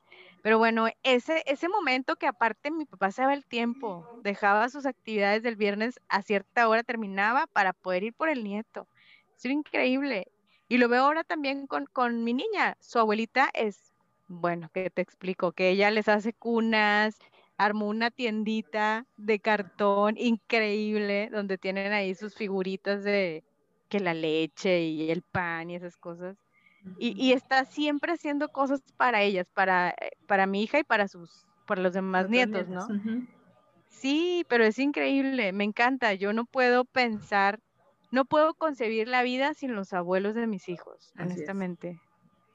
Pero 0.43 0.59
bueno, 0.59 0.89
ese, 1.03 1.43
ese 1.47 1.69
momento 1.69 2.17
que 2.17 2.27
aparte 2.27 2.71
mi 2.71 2.87
papá 2.87 3.11
se 3.13 3.23
daba 3.23 3.35
el 3.35 3.47
tiempo, 3.47 4.09
dejaba 4.23 4.69
sus 4.69 4.87
actividades 4.87 5.43
del 5.43 5.57
viernes 5.57 6.01
a 6.09 6.23
cierta 6.23 6.69
hora, 6.69 6.85
terminaba 6.85 7.47
para 7.49 7.73
poder 7.73 8.05
ir 8.05 8.15
por 8.15 8.29
el 8.29 8.45
nieto. 8.45 8.89
Es 9.37 9.45
increíble. 9.47 10.27
Y 10.69 10.79
lo 10.79 10.89
veo 10.89 11.05
ahora 11.05 11.25
también 11.25 11.67
con, 11.67 11.87
con 11.87 12.25
mi 12.25 12.35
niña. 12.35 12.77
Su 12.81 12.99
abuelita 12.99 13.51
es, 13.55 13.95
bueno, 14.27 14.71
que 14.73 14.91
te 14.91 15.03
explico, 15.03 15.53
que 15.53 15.71
ella 15.71 15.91
les 15.91 16.09
hace 16.09 16.33
cunas, 16.35 17.19
armó 17.57 17.89
una 17.89 18.11
tiendita 18.11 19.07
de 19.17 19.41
cartón 19.41 20.17
increíble 20.19 21.29
donde 21.33 21.59
tienen 21.59 21.93
ahí 21.93 22.15
sus 22.15 22.35
figuritas 22.37 23.03
de 23.05 23.45
que 23.89 24.01
la 24.01 24.15
leche 24.15 24.83
y 24.83 25.11
el 25.11 25.23
pan 25.23 25.71
y 25.71 25.77
esas 25.77 25.97
cosas. 25.97 26.48
Y, 26.99 27.33
está 27.33 27.65
siempre 27.65 28.13
haciendo 28.13 28.49
cosas 28.49 28.81
para 28.97 29.23
ellas, 29.23 29.47
para, 29.53 29.91
eh, 29.91 30.13
para 30.27 30.47
mi 30.47 30.63
hija 30.63 30.79
y 30.79 30.85
para 30.85 31.09
sus, 31.09 31.47
para 31.67 31.83
los 31.83 31.93
demás 31.93 32.31
nietos, 32.31 32.69
¿no? 32.69 32.87
Sí, 33.89 34.45
pero 34.49 34.65
es 34.65 34.79
increíble, 34.79 35.53
me 35.53 35.65
encanta. 35.65 36.15
Yo 36.15 36.33
no 36.33 36.45
puedo 36.45 36.85
pensar, 36.85 37.61
no 38.11 38.25
puedo 38.25 38.55
concebir 38.55 39.09
la 39.09 39.23
vida 39.23 39.55
sin 39.55 39.75
los 39.75 39.93
abuelos 39.93 40.35
de 40.35 40.47
mis 40.47 40.69
hijos, 40.69 41.13
honestamente. 41.19 42.01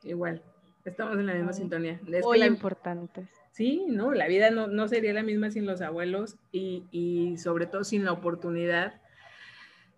Igual, 0.04 0.42
estamos 0.86 1.18
en 1.18 1.26
la 1.26 1.34
misma 1.34 1.54
sintonía. 1.54 2.00
Es 2.08 2.26
muy 2.26 2.44
importantes. 2.44 3.30
Sí, 3.52 3.86
no, 3.88 4.14
la 4.14 4.28
vida 4.28 4.50
no, 4.50 4.68
no, 4.68 4.88
sería 4.88 5.14
la 5.14 5.22
misma 5.22 5.52
sin 5.52 5.66
los 5.66 5.82
abuelos 5.82 6.38
y, 6.52 6.86
y 6.92 7.38
sobre 7.38 7.68
todo 7.68 7.84
sin 7.84 8.04
la 8.04 8.12
oportunidad 8.12 9.03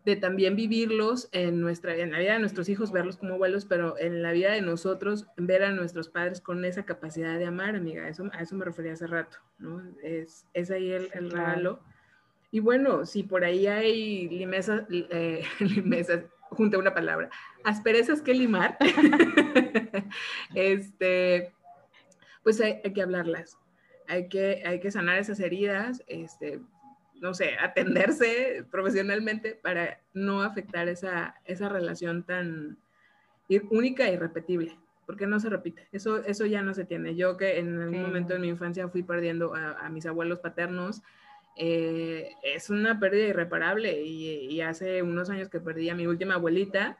de 0.06 0.16
también 0.16 0.56
vivirlos 0.56 1.30
en 1.32 1.60
nuestra 1.60 1.96
en 1.96 2.12
la 2.12 2.20
vida 2.20 2.34
de 2.34 2.40
nuestros 2.40 2.70
hijos, 2.70 2.92
verlos 2.92 3.18
como 3.18 3.34
abuelos, 3.34 3.66
pero 3.66 3.98
en 3.98 4.22
la 4.22 4.32
vida 4.32 4.52
de 4.52 4.62
nosotros, 4.62 5.28
ver 5.36 5.64
a 5.64 5.72
nuestros 5.72 6.10
padres 6.10 6.42
con 6.42 6.64
esa 6.64 6.86
capacidad 6.86 7.40
de 7.40 7.46
amar, 7.46 7.76
amiga, 7.76 8.08
eso, 8.08 8.30
a 8.32 8.42
eso 8.42 8.56
me 8.56 8.66
refería 8.66 8.94
hace 8.94 9.08
rato, 9.08 9.38
¿no? 9.58 9.82
Es, 10.04 10.46
es 10.54 10.70
ahí 10.70 10.92
el, 10.92 11.10
el 11.14 11.32
regalo. 11.32 11.82
Y 12.52 12.60
bueno, 12.60 13.06
si 13.08 13.24
por 13.24 13.44
ahí 13.44 13.66
hay 13.66 14.30
limesas, 14.30 14.84
eh, 14.92 15.44
limesas, 15.60 16.24
junta 16.52 16.78
una 16.78 16.94
palabra, 16.94 17.32
asperezas 17.64 18.22
que 18.22 18.36
limar, 18.36 18.78
este, 20.54 21.52
pues 22.44 22.62
hay, 22.62 22.80
hay, 22.84 22.94
que 22.94 23.02
hablarlas, 23.02 23.58
hay 24.08 24.30
que, 24.30 24.62
hay 24.66 24.80
que 24.80 24.92
sanar 24.92 25.18
esas 25.18 25.40
heridas, 25.40 26.04
este, 26.06 26.62
no 27.22 27.34
sé, 27.34 27.58
atenderse 27.60 28.66
profesionalmente 28.72 29.60
para 29.62 30.00
no 30.14 30.42
afectar 30.42 30.88
esa, 30.88 31.36
esa 31.46 31.70
relación 31.70 32.24
tan 32.24 32.78
única 33.70 34.08
e 34.08 34.14
irrepetible, 34.14 34.78
porque 35.06 35.28
no 35.28 35.40
se 35.40 35.50
repite, 35.50 35.88
eso, 35.92 36.24
eso 36.24 36.46
ya 36.46 36.62
no 36.62 36.74
se 36.74 36.86
tiene. 36.86 37.16
Yo 37.16 37.38
que 37.38 37.60
en 37.60 37.82
algún 37.82 38.02
momento 38.02 38.34
de 38.34 38.40
mi 38.40 38.48
infancia 38.48 38.88
fui 38.90 39.04
perdiendo 39.04 39.54
a, 39.56 39.90
mis 39.90 40.06
abuelos 40.06 40.40
paternos, 40.40 41.02
eh, 41.58 42.32
es 42.44 42.70
una 42.70 43.00
pérdida 43.00 43.28
irreparable 43.28 44.02
y, 44.02 44.60
hace 44.62 45.02
unos 45.02 45.30
años 45.30 45.50
que 45.50 45.60
perdí 45.60 45.90
a 45.90 45.96
mi 45.96 46.08
última 46.08 46.36
abuelita, 46.36 46.98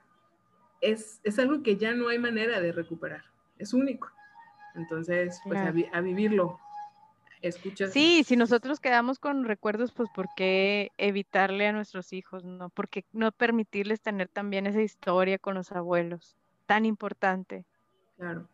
es, 0.82 1.20
es 1.24 1.40
algo 1.40 1.64
que 1.64 1.78
ya 1.78 1.94
no 1.94 2.10
hay 2.10 2.20
manera 2.20 2.62
de 2.62 2.72
recuperar, 2.72 3.24
es 3.58 3.74
único. 3.74 4.12
Entonces, 4.76 5.40
pues 5.46 5.58
a 5.58 6.02
vivirlo, 6.02 6.60
Sí, 7.92 8.24
si 8.24 8.36
nosotros 8.36 8.80
quedamos 8.80 9.20
con 9.20 9.46
recuerdos, 9.46 9.92
pues 9.92 10.10
¿por 10.10 10.28
qué 10.36 10.92
evitarle 10.98 11.68
a 11.68 11.74
nuestros 11.74 12.14
hijos, 12.14 12.44
no? 12.44 12.70
¿Por 12.70 12.90
qué 12.90 13.06
no 13.12 13.32
permitirles 13.32 14.02
tener 14.02 14.28
también 14.30 14.68
esa 14.68 14.82
historia 14.82 15.38
con 15.38 15.56
los 15.56 15.72
abuelos? 15.72 16.36
Tan 16.66 16.86
importante. 16.86 17.66
Claro, 18.18 18.50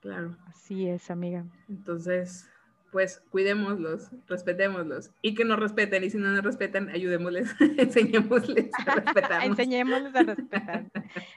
claro. 0.00 0.36
Así 0.46 0.88
es, 0.88 1.10
amiga. 1.10 1.44
Entonces, 1.68 2.48
pues 2.90 3.22
cuidémoslos, 3.30 4.10
respetémoslos 4.26 5.10
y 5.22 5.34
que 5.34 5.44
nos 5.44 5.58
respeten 5.58 6.04
y 6.04 6.10
si 6.10 6.18
no 6.18 6.30
nos 6.30 6.44
respetan, 6.44 6.88
ayudémosles, 6.88 7.54
enseñémosles 7.78 8.70
a 8.86 8.94
respetar. 8.96 9.44
enseñémosles 9.44 10.14
a 10.14 10.22
respetar. 10.22 10.84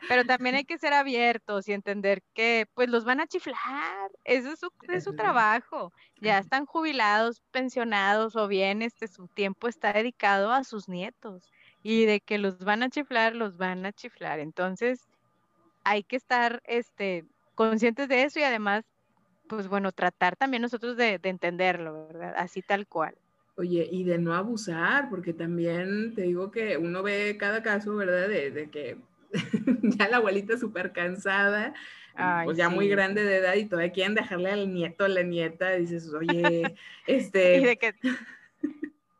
Pero 0.08 0.26
también 0.26 0.56
hay 0.56 0.66
que 0.66 0.78
ser 0.78 0.94
abiertos 0.94 1.68
y 1.68 1.74
entender 1.74 2.22
que 2.34 2.68
pues 2.74 2.90
los 2.90 3.06
van 3.06 3.20
a 3.20 3.28
chiflar, 3.28 4.12
eso 4.24 4.52
es 4.52 4.60
su, 4.60 4.70
es 4.90 5.04
su 5.04 5.16
trabajo, 5.16 5.94
ya 6.22 6.38
están 6.38 6.66
jubilados, 6.66 7.42
pensionados 7.52 8.36
o 8.36 8.48
bien 8.48 8.82
este 8.82 9.08
su 9.08 9.28
tiempo 9.28 9.68
está 9.68 9.94
dedicado 9.94 10.52
a 10.52 10.64
sus 10.64 10.90
nietos 10.90 11.52
y 11.84 12.06
de 12.06 12.22
que 12.22 12.38
los 12.38 12.60
van 12.60 12.84
a 12.84 12.90
chiflar, 12.90 13.36
los 13.36 13.58
van 13.58 13.86
a 13.86 13.92
chiflar. 13.92 14.40
Entonces, 14.40 15.08
hay 15.84 16.04
que 16.04 16.16
estar 16.16 16.62
este 16.66 17.26
conscientes 17.56 18.08
de 18.08 18.24
eso 18.24 18.40
y 18.40 18.44
además 18.44 18.84
pues 19.56 19.68
bueno, 19.68 19.92
tratar 19.92 20.36
también 20.36 20.62
nosotros 20.62 20.98
de, 20.98 21.20
entenderlo, 21.24 22.08
¿verdad? 22.08 22.34
Así 22.38 22.62
tal 22.62 22.88
cual. 22.88 23.16
Oye, 23.56 23.88
y 23.92 24.04
de 24.04 24.18
no 24.18 24.34
abusar, 24.34 25.10
porque 25.10 25.34
también 25.34 26.14
te 26.16 26.24
digo 26.24 26.52
que 26.52 26.78
uno 26.78 27.04
ve 27.04 27.38
cada 27.40 27.62
caso, 27.62 27.96
¿verdad? 27.96 28.28
De, 28.28 28.70
que 28.72 28.98
ya 29.84 30.10
la 30.10 30.18
abuelita 30.18 30.58
súper 30.58 30.92
cansada, 30.92 31.74
pues 32.46 32.58
ya 32.58 32.70
muy 32.70 32.88
grande 32.88 33.24
de 33.24 33.38
edad 33.38 33.56
y 33.56 33.66
todavía 33.66 33.92
quieren 33.92 34.16
dejarle 34.16 34.52
al 34.52 34.74
nieto, 34.74 35.06
a 35.06 35.10
la 35.10 35.24
nieta, 35.24 35.72
dices, 35.72 36.12
oye, 36.14 36.76
este... 37.08 37.58
y 37.58 37.66
de 37.66 37.78
que... 37.78 37.94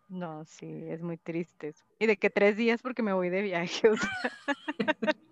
No, 0.10 0.46
sí, 0.46 0.86
es 0.90 1.02
muy 1.02 1.18
triste 1.18 1.70
eso. 1.70 1.84
Y 1.98 2.06
de 2.06 2.18
que 2.18 2.30
tres 2.30 2.56
días 2.56 2.82
porque 2.84 3.02
me 3.02 3.14
voy 3.14 3.30
de 3.30 3.42
viaje. 3.42 3.90
O 3.90 3.98
sea... 3.98 4.32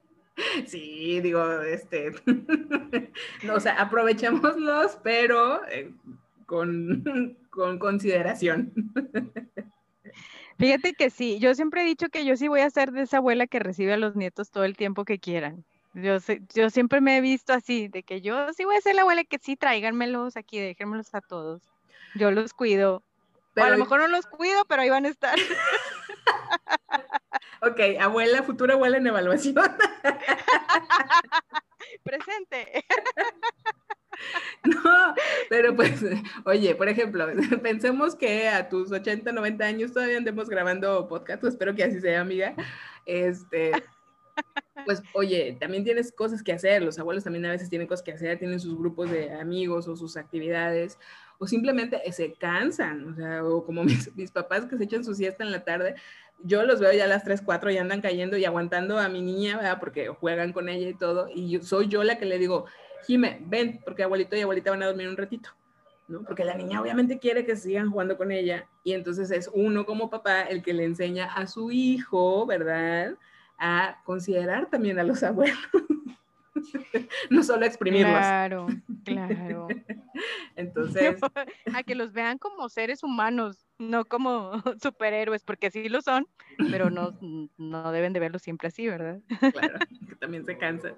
Sí, 0.68 1.20
digo, 1.22 1.62
este, 1.62 2.12
no, 3.44 3.56
o 3.56 3.60
sea, 3.60 3.74
aprovechémoslos, 3.82 4.98
pero 5.04 5.66
eh, 5.68 5.92
con, 6.46 7.38
con 7.50 7.80
consideración. 7.80 8.74
Fíjate 10.58 10.94
que 10.94 11.10
sí, 11.10 11.40
yo 11.40 11.56
siempre 11.56 11.82
he 11.82 11.86
dicho 11.86 12.10
que 12.10 12.24
yo 12.26 12.38
sí 12.38 12.48
voy 12.48 12.62
a 12.62 12.70
ser 12.70 12.92
de 12.92 13.04
esa 13.04 13.18
abuela 13.18 13.48
que 13.48 13.60
recibe 13.60 13.94
a 13.94 13.98
los 13.98 14.16
nietos 14.16 14.52
todo 14.52 14.64
el 14.64 14.78
tiempo 14.78 15.06
que 15.06 15.20
quieran. 15.20 15.66
Yo, 15.94 16.18
yo 16.54 16.70
siempre 16.70 17.02
me 17.02 17.18
he 17.18 17.22
visto 17.22 17.52
así, 17.52 17.88
de 17.88 18.04
que 18.04 18.22
yo 18.22 18.54
sí 18.54 18.64
voy 18.64 18.78
a 18.78 18.82
ser 18.82 18.96
la 18.96 19.02
abuela 19.02 19.24
que 19.24 19.40
sí, 19.40 19.56
tráiganmelos 19.56 20.38
aquí, 20.38 20.60
déjenmelos 20.60 21.14
a 21.14 21.22
todos. 21.22 21.64
Yo 22.16 22.32
los 22.32 22.54
cuido. 22.54 23.04
o 23.58 23.62
a 23.62 23.70
lo 23.70 23.78
mejor 23.78 24.00
no 24.00 24.08
los 24.08 24.26
cuido, 24.26 24.64
pero 24.66 24.84
ahí 24.84 24.90
van 24.90 25.06
a 25.06 25.10
estar. 25.10 25.38
Ok, 27.62 27.80
abuela, 28.00 28.44
futura 28.44 28.74
abuela 28.74 28.98
en 28.98 29.08
evaluación. 29.08 29.56
Presente. 32.04 32.86
No, 34.64 35.16
pero 35.50 35.76
pues, 35.76 36.06
oye, 36.46 36.76
por 36.76 36.88
ejemplo, 36.88 37.26
pensemos 37.64 38.16
que 38.16 38.48
a 38.48 38.70
tus 38.70 38.92
80, 38.92 39.32
90 39.32 39.66
años 39.66 39.94
todavía 39.94 40.18
andemos 40.18 40.48
grabando 40.48 41.08
podcast, 41.08 41.44
espero 41.44 41.74
que 41.74 41.84
así 41.84 42.00
sea, 42.00 42.22
amiga. 42.22 42.54
Este, 43.08 43.72
pues, 44.86 45.02
oye, 45.14 45.58
también 45.60 45.84
tienes 45.84 46.12
cosas 46.12 46.44
que 46.44 46.54
hacer, 46.54 46.84
los 46.84 47.00
abuelos 47.00 47.24
también 47.24 47.46
a 47.46 47.52
veces 47.52 47.70
tienen 47.70 47.88
cosas 47.88 48.04
que 48.04 48.12
hacer, 48.12 48.38
tienen 48.38 48.60
sus 48.60 48.78
grupos 48.78 49.10
de 49.10 49.34
amigos 49.34 49.88
o 49.88 49.96
sus 49.96 50.18
actividades, 50.18 51.00
o 51.40 51.48
simplemente 51.48 52.00
se 52.12 52.34
cansan, 52.34 53.14
o 53.14 53.16
sea, 53.16 53.44
o 53.44 53.66
como 53.66 53.84
mis, 53.84 54.16
mis 54.16 54.32
papás 54.32 54.68
que 54.68 54.78
se 54.78 54.84
echan 54.84 55.04
su 55.04 55.16
siesta 55.16 55.44
en 55.44 55.52
la 55.52 55.64
tarde, 55.64 55.96
yo 56.44 56.64
los 56.64 56.80
veo 56.80 56.92
ya 56.94 57.06
a 57.06 57.08
las 57.08 57.24
3, 57.24 57.42
4 57.42 57.72
y 57.72 57.78
andan 57.78 58.02
cayendo 58.02 58.38
y 58.38 58.46
aguantando 58.46 58.98
a 59.00 59.10
mi 59.10 59.22
niña, 59.22 59.58
¿verdad? 59.58 59.80
Porque 59.80 60.08
juegan 60.08 60.54
con 60.54 60.70
ella 60.70 60.90
y 60.90 60.94
todo. 60.94 61.28
Y 61.34 61.62
soy 61.62 61.88
yo 61.88 62.04
la 62.04 62.18
que 62.18 62.26
le 62.26 62.38
digo, 62.38 62.66
Jime, 63.06 63.42
ven, 63.46 63.80
porque 63.84 64.04
abuelito 64.04 64.36
y 64.36 64.42
abuelita 64.42 64.72
van 64.72 64.84
a 64.84 64.88
dormir 64.88 65.08
un 65.08 65.18
ratito, 65.18 65.50
¿no? 66.08 66.24
Porque 66.24 66.46
la 66.46 66.56
niña 66.56 66.82
obviamente 66.82 67.20
quiere 67.20 67.46
que 67.46 67.56
sigan 67.56 67.90
jugando 67.90 68.18
con 68.18 68.32
ella. 68.32 68.68
Y 68.84 68.94
entonces 68.94 69.32
es 69.32 69.50
uno 69.54 69.86
como 69.86 70.10
papá 70.10 70.44
el 70.44 70.62
que 70.62 70.74
le 70.74 70.86
enseña 70.86 71.26
a 71.34 71.48
su 71.48 71.72
hijo, 71.72 72.46
¿verdad? 72.46 73.16
A 73.58 74.02
considerar 74.04 74.70
también 74.70 75.00
a 75.00 75.04
los 75.04 75.24
abuelos. 75.24 75.58
no 77.30 77.44
solo 77.44 77.66
exprimirlos. 77.66 78.14
Claro, 78.14 78.68
claro. 79.04 79.68
Entonces. 80.56 81.20
A 81.74 81.84
que 81.84 81.96
los 81.96 82.14
vean 82.14 82.38
como 82.38 82.70
seres 82.70 83.04
humanos, 83.04 83.66
no 83.80 84.06
como 84.06 84.62
superhéroes, 84.82 85.44
porque 85.44 85.72
sí 85.72 85.90
lo 85.90 86.02
son, 86.02 86.28
pero 86.70 86.90
no, 86.90 87.18
no 87.58 87.92
deben 87.92 88.14
de 88.14 88.20
verlos 88.20 88.42
siempre 88.42 88.68
así, 88.68 88.88
¿verdad? 88.88 89.20
Claro, 89.40 89.80
que 90.08 90.16
también 90.16 90.46
se 90.46 90.58
cansan. 90.58 90.96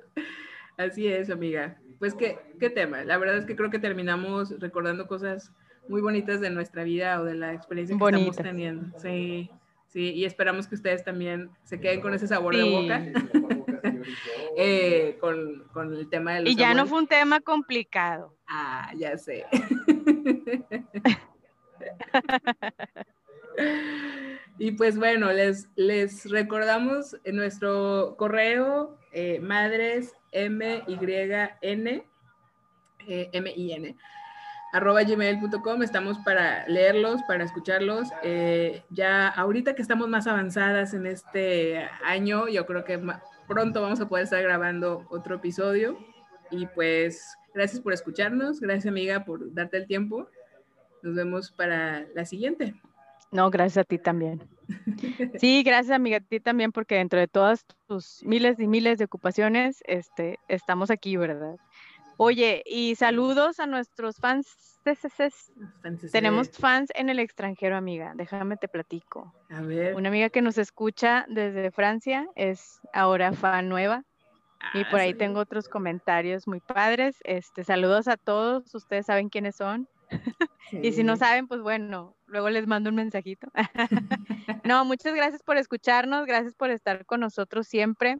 Así 0.77 1.07
es, 1.07 1.29
amiga. 1.29 1.77
Pues 1.99 2.15
qué, 2.15 2.39
qué 2.59 2.69
tema. 2.69 3.03
La 3.03 3.17
verdad 3.17 3.38
es 3.38 3.45
que 3.45 3.55
creo 3.55 3.69
que 3.69 3.79
terminamos 3.79 4.59
recordando 4.59 5.07
cosas 5.07 5.53
muy 5.88 6.01
bonitas 6.01 6.41
de 6.41 6.49
nuestra 6.49 6.83
vida 6.83 7.19
o 7.21 7.23
de 7.23 7.36
la 7.36 7.53
experiencia 7.53 7.97
que 7.97 8.05
estamos 8.05 8.36
teniendo. 8.38 8.99
Sí, 8.99 9.49
sí, 9.93 10.12
y 10.13 10.25
esperamos 10.25 10.67
que 10.67 10.75
ustedes 10.75 11.03
también 11.03 11.49
se 11.63 11.79
queden 11.79 12.01
con 12.01 12.13
ese 12.13 12.27
sabor 12.27 12.56
de 12.56 12.63
boca. 12.63 13.06
Eh, 14.58 15.17
con, 15.19 15.63
con, 15.73 15.93
el 15.93 16.10
tema 16.10 16.34
de 16.34 16.41
los 16.41 16.51
Y 16.51 16.56
ya 16.56 16.73
no 16.73 16.86
fue 16.86 16.99
un 16.99 17.08
tema 17.08 17.39
complicado. 17.39 18.36
Ah, 18.47 18.91
ya 18.95 19.17
sé. 19.17 19.45
y 24.60 24.71
pues 24.73 24.97
bueno, 24.97 25.32
les, 25.32 25.69
les 25.75 26.29
recordamos 26.29 27.17
en 27.23 27.38
nuestro 27.38 28.15
correo 28.17 28.99
eh, 29.12 29.39
madres 29.39 30.13
m 30.32 30.84
y 30.88 30.97
n 31.62 32.06
eh, 33.08 33.29
m 33.32 33.53
i 33.56 33.73
n 33.73 33.95
arroba 34.73 35.03
gmail.com. 35.03 35.83
Estamos 35.83 36.17
para 36.19 36.67
leerlos, 36.67 37.21
para 37.23 37.45
escucharlos. 37.45 38.09
Eh, 38.23 38.83
ya 38.89 39.29
ahorita 39.29 39.75
que 39.75 39.81
estamos 39.81 40.09
más 40.09 40.27
avanzadas 40.27 40.93
en 40.93 41.05
este 41.05 41.88
año, 42.03 42.49
yo 42.49 42.65
creo 42.65 42.83
que 42.83 42.99
pronto 43.47 43.81
vamos 43.81 44.01
a 44.01 44.09
poder 44.09 44.25
estar 44.25 44.41
grabando 44.41 45.05
otro 45.09 45.36
episodio. 45.36 45.97
Y 46.51 46.65
pues 46.67 47.38
gracias 47.53 47.81
por 47.81 47.93
escucharnos, 47.93 48.59
gracias 48.59 48.88
amiga 48.88 49.23
por 49.23 49.53
darte 49.53 49.77
el 49.77 49.88
tiempo. 49.88 50.27
Nos 51.03 51.15
vemos 51.15 51.51
para 51.51 52.05
la 52.15 52.25
siguiente. 52.25 52.73
No, 53.31 53.49
gracias 53.49 53.77
a 53.77 53.83
ti 53.86 53.97
también. 53.97 54.43
Sí, 55.39 55.62
gracias 55.63 55.95
amiga 55.95 56.17
a 56.17 56.21
ti 56.21 56.39
también 56.39 56.71
porque 56.71 56.95
dentro 56.95 57.19
de 57.19 57.27
todas 57.27 57.65
tus 57.88 58.23
miles 58.23 58.59
y 58.59 58.67
miles 58.67 58.97
de 58.97 59.05
ocupaciones, 59.05 59.83
este, 59.86 60.39
estamos 60.47 60.89
aquí, 60.89 61.17
¿verdad? 61.17 61.57
Oye, 62.17 62.63
y 62.65 62.95
saludos 62.95 63.60
a 63.60 63.65
nuestros 63.65 64.17
fans. 64.17 64.80
Tenemos 66.12 66.49
fans 66.52 66.91
en 66.95 67.10
el 67.10 67.19
extranjero, 67.19 67.78
amiga. 67.78 68.13
Déjame 68.15 68.58
te 68.58 68.67
platico. 68.67 69.34
A 69.49 69.62
ver. 69.62 69.95
Una 69.95 70.10
amiga 70.10 70.30
que 70.30 70.41
nos 70.41 70.58
escucha 70.58 71.26
desde 71.30 71.71
Francia 71.71 72.28
es 72.36 72.82
ahora 72.93 73.32
fan 73.34 73.69
nueva. 73.69 74.04
y 74.73 74.82
ah, 74.82 74.88
por 74.91 74.99
ahí 74.99 75.13
tengo 75.13 75.39
otros 75.39 75.69
comentarios 75.69 76.47
muy 76.47 76.60
padres. 76.60 77.17
Este, 77.23 77.63
saludos 77.63 78.08
a 78.08 78.17
todos. 78.17 78.73
Ustedes 78.76 79.06
saben 79.06 79.30
quiénes 79.30 79.56
son. 79.56 79.88
y 80.71 80.91
si 80.91 81.04
no 81.04 81.15
saben, 81.15 81.47
pues 81.47 81.62
bueno, 81.62 82.15
luego 82.28 82.49
les 82.49 82.67
mando 82.67 82.89
un 82.89 82.97
mensajito. 82.97 83.47
no, 84.63 84.86
muchas 84.86 85.13
gracias 85.15 85.41
por 85.43 85.58
escucharnos. 85.58 86.26
Gracias 86.26 86.56
por 86.56 86.71
estar 86.71 87.06
con 87.06 87.21
nosotros 87.21 87.67
siempre. 87.67 88.17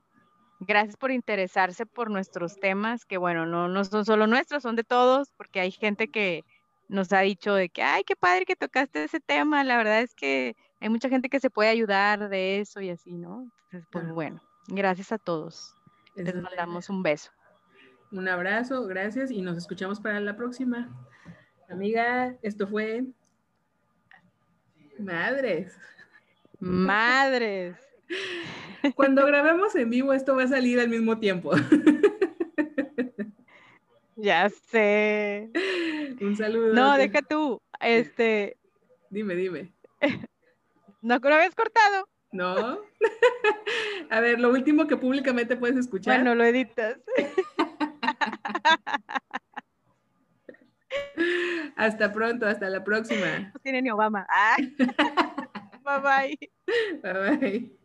Gracias 0.66 0.98
por 0.98 1.12
interesarse 1.12 1.86
por 1.86 2.10
nuestros 2.10 2.60
temas, 2.60 3.06
que 3.06 3.18
bueno, 3.18 3.46
no, 3.46 3.68
no 3.68 3.84
son 3.86 4.06
solo 4.06 4.28
nuestros, 4.28 4.64
son 4.64 4.76
de 4.76 4.84
todos, 4.84 5.32
porque 5.38 5.60
hay 5.60 5.72
gente 5.72 6.10
que 6.10 6.44
nos 6.88 7.12
ha 7.14 7.22
dicho 7.22 7.54
de 7.56 7.70
que, 7.70 7.82
ay, 7.82 8.04
qué 8.04 8.16
padre 8.16 8.46
que 8.46 8.56
tocaste 8.56 9.04
ese 9.04 9.20
tema, 9.20 9.64
la 9.64 9.78
verdad 9.78 10.02
es 10.02 10.14
que 10.14 10.56
hay 10.80 10.90
mucha 10.90 11.10
gente 11.10 11.30
que 11.30 11.40
se 11.40 11.50
puede 11.50 11.70
ayudar 11.70 12.30
de 12.30 12.60
eso 12.60 12.82
y 12.82 12.90
así, 12.90 13.14
¿no? 13.14 13.50
Entonces, 13.66 13.88
pues 13.92 14.12
bueno, 14.12 14.42
gracias 14.68 15.12
a 15.12 15.18
todos. 15.18 15.74
Les 16.16 16.36
mandamos 16.36 16.90
un 16.90 17.02
beso. 17.02 17.32
Un 18.12 18.28
abrazo, 18.28 18.86
gracias 18.86 19.32
y 19.32 19.42
nos 19.42 19.58
escuchamos 19.58 20.00
para 20.00 20.20
la 20.20 20.38
próxima. 20.38 20.90
Amiga, 21.70 22.36
esto 22.44 22.68
fue 22.68 23.06
Madres. 25.00 25.76
Madres. 26.60 27.76
Cuando 28.96 29.26
grabemos 29.26 29.76
en 29.76 29.90
vivo, 29.90 30.14
esto 30.14 30.36
va 30.36 30.44
a 30.44 30.48
salir 30.48 30.80
al 30.80 30.90
mismo 30.90 31.20
tiempo. 31.20 31.52
Ya 34.16 34.50
sé. 34.50 35.50
Un 36.22 36.36
saludo. 36.38 36.74
No, 36.74 36.98
deja 36.98 37.22
tú. 37.22 37.62
Este. 37.80 38.58
Dime, 39.10 39.36
dime. 39.36 39.74
¿No 41.02 41.18
lo 41.18 41.36
habías 41.36 41.56
cortado? 41.56 42.08
No. 42.32 42.80
A 44.10 44.20
ver, 44.20 44.40
lo 44.40 44.50
último 44.52 44.88
que 44.88 44.98
públicamente 44.98 45.56
puedes 45.58 45.78
escuchar. 45.78 46.16
Bueno, 46.16 46.36
lo 46.36 46.44
editas. 46.44 46.98
Hasta 51.76 52.12
pronto, 52.12 52.46
hasta 52.46 52.70
la 52.70 52.84
próxima. 52.84 53.52
No 53.54 53.60
tiene 53.62 53.82
ni 53.82 53.90
Obama. 53.90 54.26
Ah. 54.30 54.56
bye 55.84 56.00
bye. 56.00 56.38
Bye 57.02 57.38
bye. 57.38 57.83